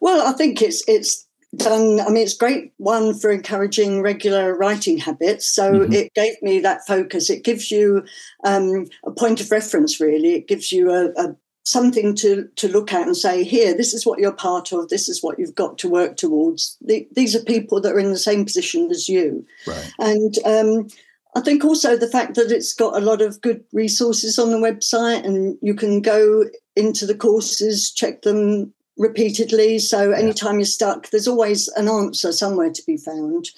[0.00, 2.00] Well, I think it's it's done.
[2.00, 5.48] I mean, it's great one for encouraging regular writing habits.
[5.48, 5.92] So mm-hmm.
[5.92, 7.30] it gave me that focus.
[7.30, 8.04] It gives you
[8.44, 10.00] um, a point of reference.
[10.00, 13.92] Really, it gives you a, a something to to look at and say here this
[13.92, 17.36] is what you're part of this is what you've got to work towards the, these
[17.36, 19.92] are people that are in the same position as you right.
[19.98, 20.88] and um,
[21.36, 24.56] I think also the fact that it's got a lot of good resources on the
[24.56, 26.44] website and you can go
[26.74, 29.78] into the courses, check them repeatedly.
[29.78, 33.50] So anytime you're stuck, there's always an answer somewhere to be found.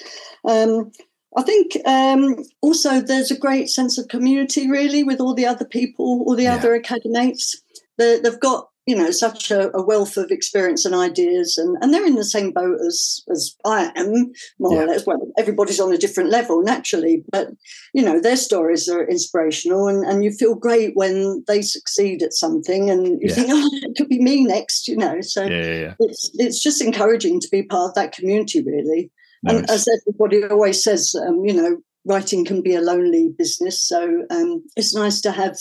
[0.45, 0.93] Um,
[1.37, 5.65] I think um, also there's a great sense of community, really, with all the other
[5.65, 6.55] people, all the yeah.
[6.55, 7.57] other academates.
[7.99, 11.93] They, they've got you know such a, a, wealth of experience and ideas and, and
[11.93, 14.83] they're in the same boat as as I am more yeah.
[14.83, 17.49] or less well everybody's on a different level naturally but
[17.93, 22.33] you know their stories are inspirational and, and you feel great when they succeed at
[22.33, 23.35] something and you yeah.
[23.35, 27.41] think oh it could be me next you know so yeah, it's it's just encouraging
[27.41, 29.11] to be part of that community really
[29.43, 29.57] nice.
[29.57, 34.25] and as everybody always says um, you know writing can be a lonely business so
[34.31, 35.59] um, it's nice to have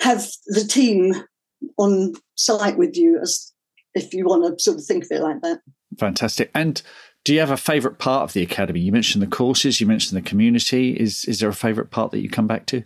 [0.00, 1.14] have the team
[1.76, 3.52] on site with you as
[3.94, 5.60] if you want to sort of think of it like that.
[5.98, 6.50] Fantastic.
[6.54, 6.80] And
[7.24, 8.80] do you have a favourite part of the academy?
[8.80, 10.92] You mentioned the courses, you mentioned the community.
[10.92, 12.82] Is is there a favourite part that you come back to?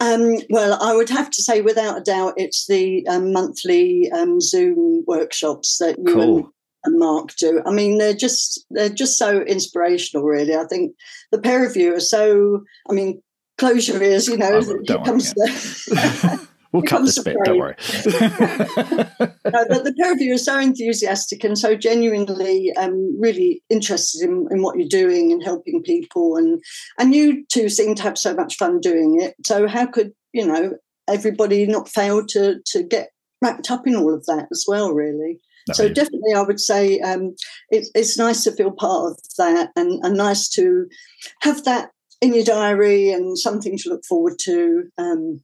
[0.00, 4.40] Um, well, I would have to say, without a doubt, it's the um, monthly um,
[4.40, 6.36] Zoom workshops that you cool.
[6.36, 6.46] and,
[6.84, 7.62] and Mark do.
[7.64, 10.26] I mean, they're just they're just so inspirational.
[10.26, 10.94] Really, I think
[11.32, 12.62] the pair of you are so.
[12.88, 13.22] I mean,
[13.58, 14.28] close your ears.
[14.28, 16.40] You know, oh, comes the,
[16.74, 17.76] We'll cut this bit, don't worry.
[18.04, 19.06] no,
[19.44, 24.48] but the pair of you are so enthusiastic and so genuinely um, really interested in,
[24.50, 26.36] in what you're doing and helping people.
[26.36, 26.60] And,
[26.98, 29.36] and you two seem to have so much fun doing it.
[29.46, 30.72] So, how could, you know,
[31.08, 33.10] everybody not fail to, to get
[33.40, 35.38] wrapped up in all of that as well, really?
[35.74, 37.36] So, definitely, I would say um,
[37.70, 40.88] it, it's nice to feel part of that and, and nice to
[41.42, 44.90] have that in your diary and something to look forward to.
[44.98, 45.40] Um,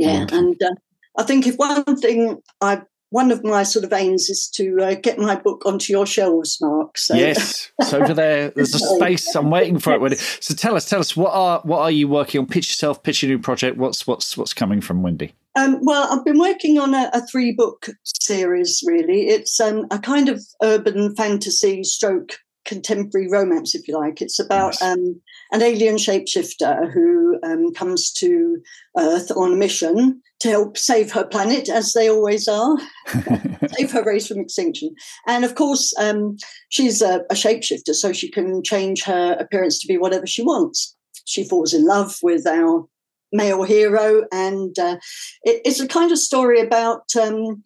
[0.00, 0.74] yeah, and uh,
[1.18, 4.94] I think if one thing I one of my sort of aims is to uh,
[4.94, 6.96] get my book onto your shelves, Mark.
[6.96, 7.14] So.
[7.14, 9.34] Yes, so over there, there's a space.
[9.34, 10.18] I'm waiting for it.
[10.18, 12.46] So tell us, tell us, what are what are you working on?
[12.46, 13.76] Pitch yourself, pitch a new project.
[13.76, 15.34] What's what's what's coming from Wendy?
[15.56, 18.82] Um, well, I've been working on a, a three book series.
[18.86, 24.20] Really, it's um, a kind of urban fantasy stroke contemporary romance, if you like.
[24.20, 24.82] It's about nice.
[24.82, 25.20] um,
[25.52, 28.58] an alien shapeshifter who um, comes to
[28.98, 32.78] Earth on a mission to help save her planet, as they always are,
[33.76, 34.94] save her race from extinction.
[35.26, 36.36] And of course, um,
[36.70, 40.96] she's a, a shapeshifter, so she can change her appearance to be whatever she wants.
[41.26, 42.86] She falls in love with our
[43.32, 44.96] male hero, and uh,
[45.42, 47.62] it, it's a kind of story about um,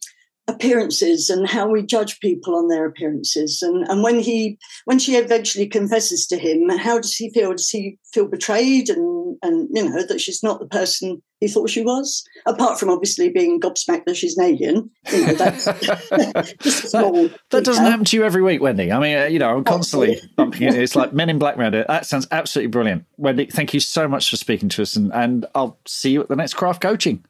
[0.46, 3.62] appearances and how we judge people on their appearances.
[3.62, 7.52] And and when he when she eventually confesses to him how does he feel?
[7.52, 11.70] Does he feel betrayed and and you know that she's not the person he thought
[11.70, 12.24] she was?
[12.46, 15.64] Apart from obviously being gobsmacked that she's an alien you know, that's
[16.60, 18.92] just small that, that doesn't happen to you every week wendy.
[18.92, 21.86] I mean uh, you know i'm constantly bumping it it's like men in black it
[21.88, 23.06] that sounds absolutely brilliant.
[23.16, 26.28] Wendy thank you so much for speaking to us and and i'll see you at
[26.28, 27.24] the next craft coaching.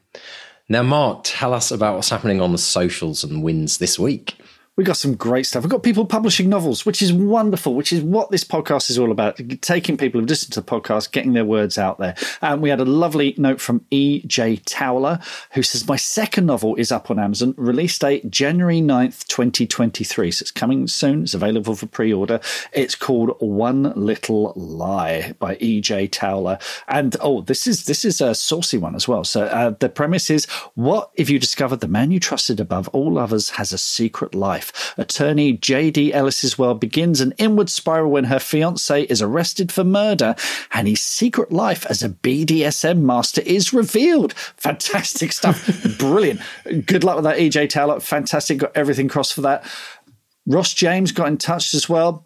[0.67, 4.33] Now, Mark, tell us about what's happening on the socials and wins this week.
[4.77, 5.63] We've got some great stuff.
[5.63, 9.09] We've got people publishing novels, which is wonderful, which is what this podcast is all
[9.09, 12.13] about taking people who've listened to the podcast, getting their words out there.
[12.41, 14.57] And we had a lovely note from E.J.
[14.65, 15.19] Towler,
[15.51, 20.31] who says, My second novel is up on Amazon, release date January 9th, 2023.
[20.31, 21.23] So it's coming soon.
[21.23, 22.41] It's available for pre order.
[22.73, 26.07] It's called One Little Lie by E.J.
[26.07, 26.59] Towler.
[26.89, 29.23] And oh, this is this is a saucy one as well.
[29.23, 33.17] So uh, the premise is what if you discovered the man you trusted above all
[33.17, 34.64] others has a secret life?
[34.65, 34.93] Life.
[34.97, 36.13] Attorney J.D.
[36.13, 40.35] Ellis's world begins an inward spiral when her fiance is arrested for murder
[40.73, 44.33] and his secret life as a BDSM master is revealed.
[44.33, 45.97] Fantastic stuff.
[45.97, 46.41] Brilliant.
[46.85, 47.99] Good luck with that, EJ Taylor.
[47.99, 48.59] Fantastic.
[48.59, 49.65] Got everything crossed for that.
[50.47, 52.23] Ross James got in touch as well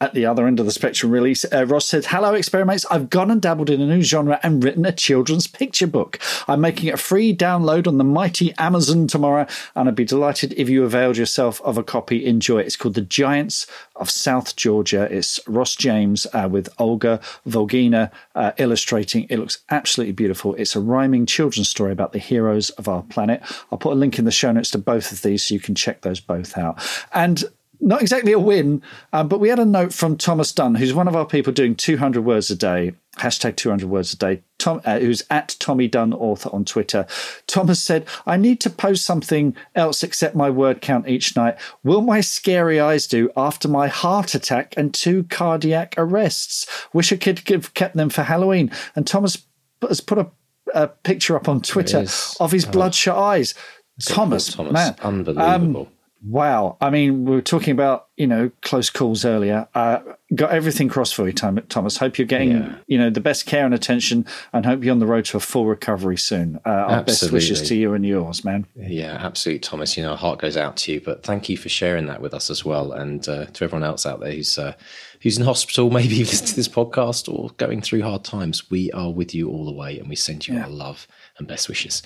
[0.00, 2.86] at the other end of the spectrum, release, Uh, Ross said, Hello, experiments.
[2.90, 6.18] I've gone and dabbled in a new genre and written a children's picture book.
[6.48, 10.54] I'm making it a free download on the mighty Amazon tomorrow, and I'd be delighted
[10.56, 12.24] if you availed yourself of a copy.
[12.24, 12.66] Enjoy it.
[12.66, 13.66] It's called The Giants
[13.96, 15.02] of South Georgia.
[15.10, 19.26] It's Ross James uh, with Olga Volgina uh, illustrating.
[19.28, 20.54] It looks absolutely beautiful.
[20.54, 23.42] It's a rhyming children's story about the heroes of our planet.
[23.70, 25.74] I'll put a link in the show notes to both of these so you can
[25.74, 26.82] check those both out.
[27.12, 27.44] And
[27.80, 28.82] not exactly a win,
[29.12, 31.74] um, but we had a note from Thomas Dunn, who's one of our people doing
[31.74, 36.12] 200 words a day, hashtag 200 words a day, Tom, uh, who's at Tommy Dunn
[36.12, 37.06] author on Twitter.
[37.46, 41.56] Thomas said, I need to post something else except my word count each night.
[41.82, 46.66] Will my scary eyes do after my heart attack and two cardiac arrests?
[46.92, 48.70] Wish I could have kept them for Halloween.
[48.94, 49.44] And Thomas
[49.88, 50.30] has put a,
[50.74, 52.04] a picture up on Twitter
[52.38, 53.54] of his bloodshot eyes.
[54.02, 55.82] Thomas, Thomas, man, unbelievable.
[55.82, 55.88] Um,
[56.22, 56.76] Wow.
[56.80, 59.68] I mean, we were talking about, you know, close calls earlier.
[59.74, 60.00] Uh,
[60.34, 61.96] got everything crossed for you, Thomas.
[61.96, 62.74] Hope you're getting yeah.
[62.86, 65.40] you know the best care and attention, and hope you're on the road to a
[65.40, 66.60] full recovery soon.
[66.66, 68.66] Uh, our best wishes to you and yours, man.
[68.76, 69.96] Yeah, absolutely, Thomas.
[69.96, 71.00] You know, our heart goes out to you.
[71.00, 74.04] But thank you for sharing that with us as well, and uh, to everyone else
[74.04, 74.74] out there who's uh,
[75.22, 78.70] who's in hospital, maybe listening to this podcast or going through hard times.
[78.70, 80.64] We are with you all the way, and we send you yeah.
[80.64, 82.02] our love and best wishes.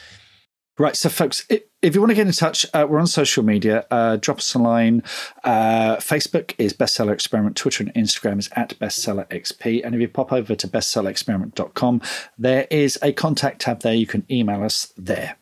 [0.77, 0.97] Right.
[0.97, 3.87] So, folks, if you want to get in touch, uh, we're on social media.
[3.93, 5.05] Uh, drop us a line.
[5.45, 7.57] Uh, Facebook is Bestseller Experiment.
[7.57, 9.83] Twitter and Instagram is at Bestseller XP.
[9.85, 12.03] And if you pop over to bestsellerexperiment.com,
[12.37, 13.95] there is a contact tab there.
[13.95, 15.37] You can email us there.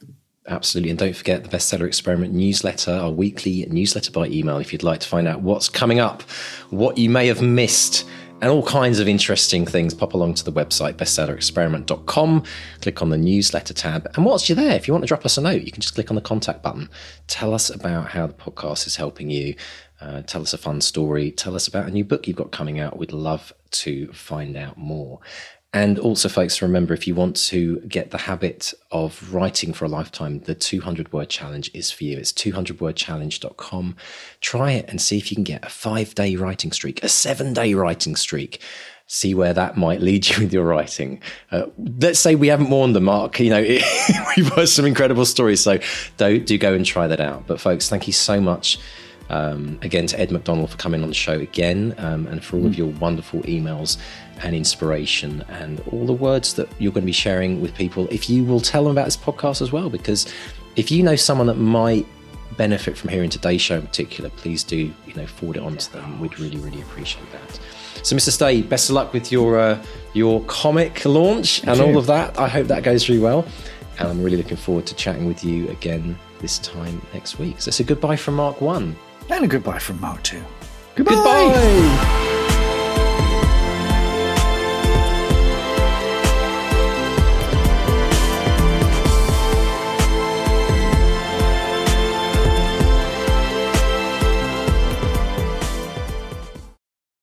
[0.46, 0.90] Absolutely.
[0.90, 5.00] And don't forget the Bestseller Experiment newsletter, our weekly newsletter by email, if you'd like
[5.00, 6.22] to find out what's coming up,
[6.68, 8.04] what you may have missed
[8.43, 9.94] and all kinds of interesting things.
[9.94, 12.43] Pop along to the website, bestsellerexperiment.com,
[12.81, 14.10] click on the newsletter tab.
[14.16, 15.94] And whilst you're there, if you want to drop us a note, you can just
[15.94, 16.90] click on the contact button.
[17.28, 19.55] Tell us about how the podcast is helping you.
[20.01, 21.31] Uh, tell us a fun story.
[21.31, 22.98] Tell us about a new book you've got coming out.
[22.98, 25.20] We'd love to find out more.
[25.74, 29.89] And also, folks, remember if you want to get the habit of writing for a
[29.89, 32.19] lifetime, the 200 word challenge is for you.
[32.19, 33.97] It's 200wordchallenge.com.
[34.43, 37.55] Try it and see if you can get a five day writing streak, a seven
[37.55, 38.61] day writing streak.
[39.07, 41.23] See where that might lead you with your writing.
[41.51, 41.66] Uh,
[42.01, 43.40] let's say we haven't warned them, mark.
[43.40, 43.62] You know,
[44.36, 45.61] we've heard some incredible stories.
[45.61, 45.78] So
[46.19, 47.47] do, do go and try that out.
[47.47, 48.78] But, folks, thank you so much.
[49.31, 52.66] Um, again, to Ed McDonald for coming on the show again um, and for all
[52.66, 52.78] of mm.
[52.78, 53.97] your wonderful emails
[54.43, 58.09] and inspiration and all the words that you're going to be sharing with people.
[58.10, 60.32] If you will tell them about this podcast as well, because
[60.77, 62.06] if you know someone that might
[62.56, 65.93] benefit from hearing today's show in particular, please do you know forward it on to
[65.93, 66.20] them.
[66.20, 67.60] We'd really, really appreciate that.
[68.05, 68.31] So, Mr.
[68.31, 69.82] Stay, best of luck with your uh,
[70.12, 71.93] your comic launch Thank and you.
[71.94, 72.39] all of that.
[72.39, 73.47] I hope that goes really well,
[73.98, 77.60] and I'm really looking forward to chatting with you again this time next week.
[77.60, 78.97] So, it's a goodbye from Mark One,
[79.31, 80.43] and a goodbye from Mark Two.
[80.94, 81.14] Goodbye.
[81.14, 82.28] goodbye.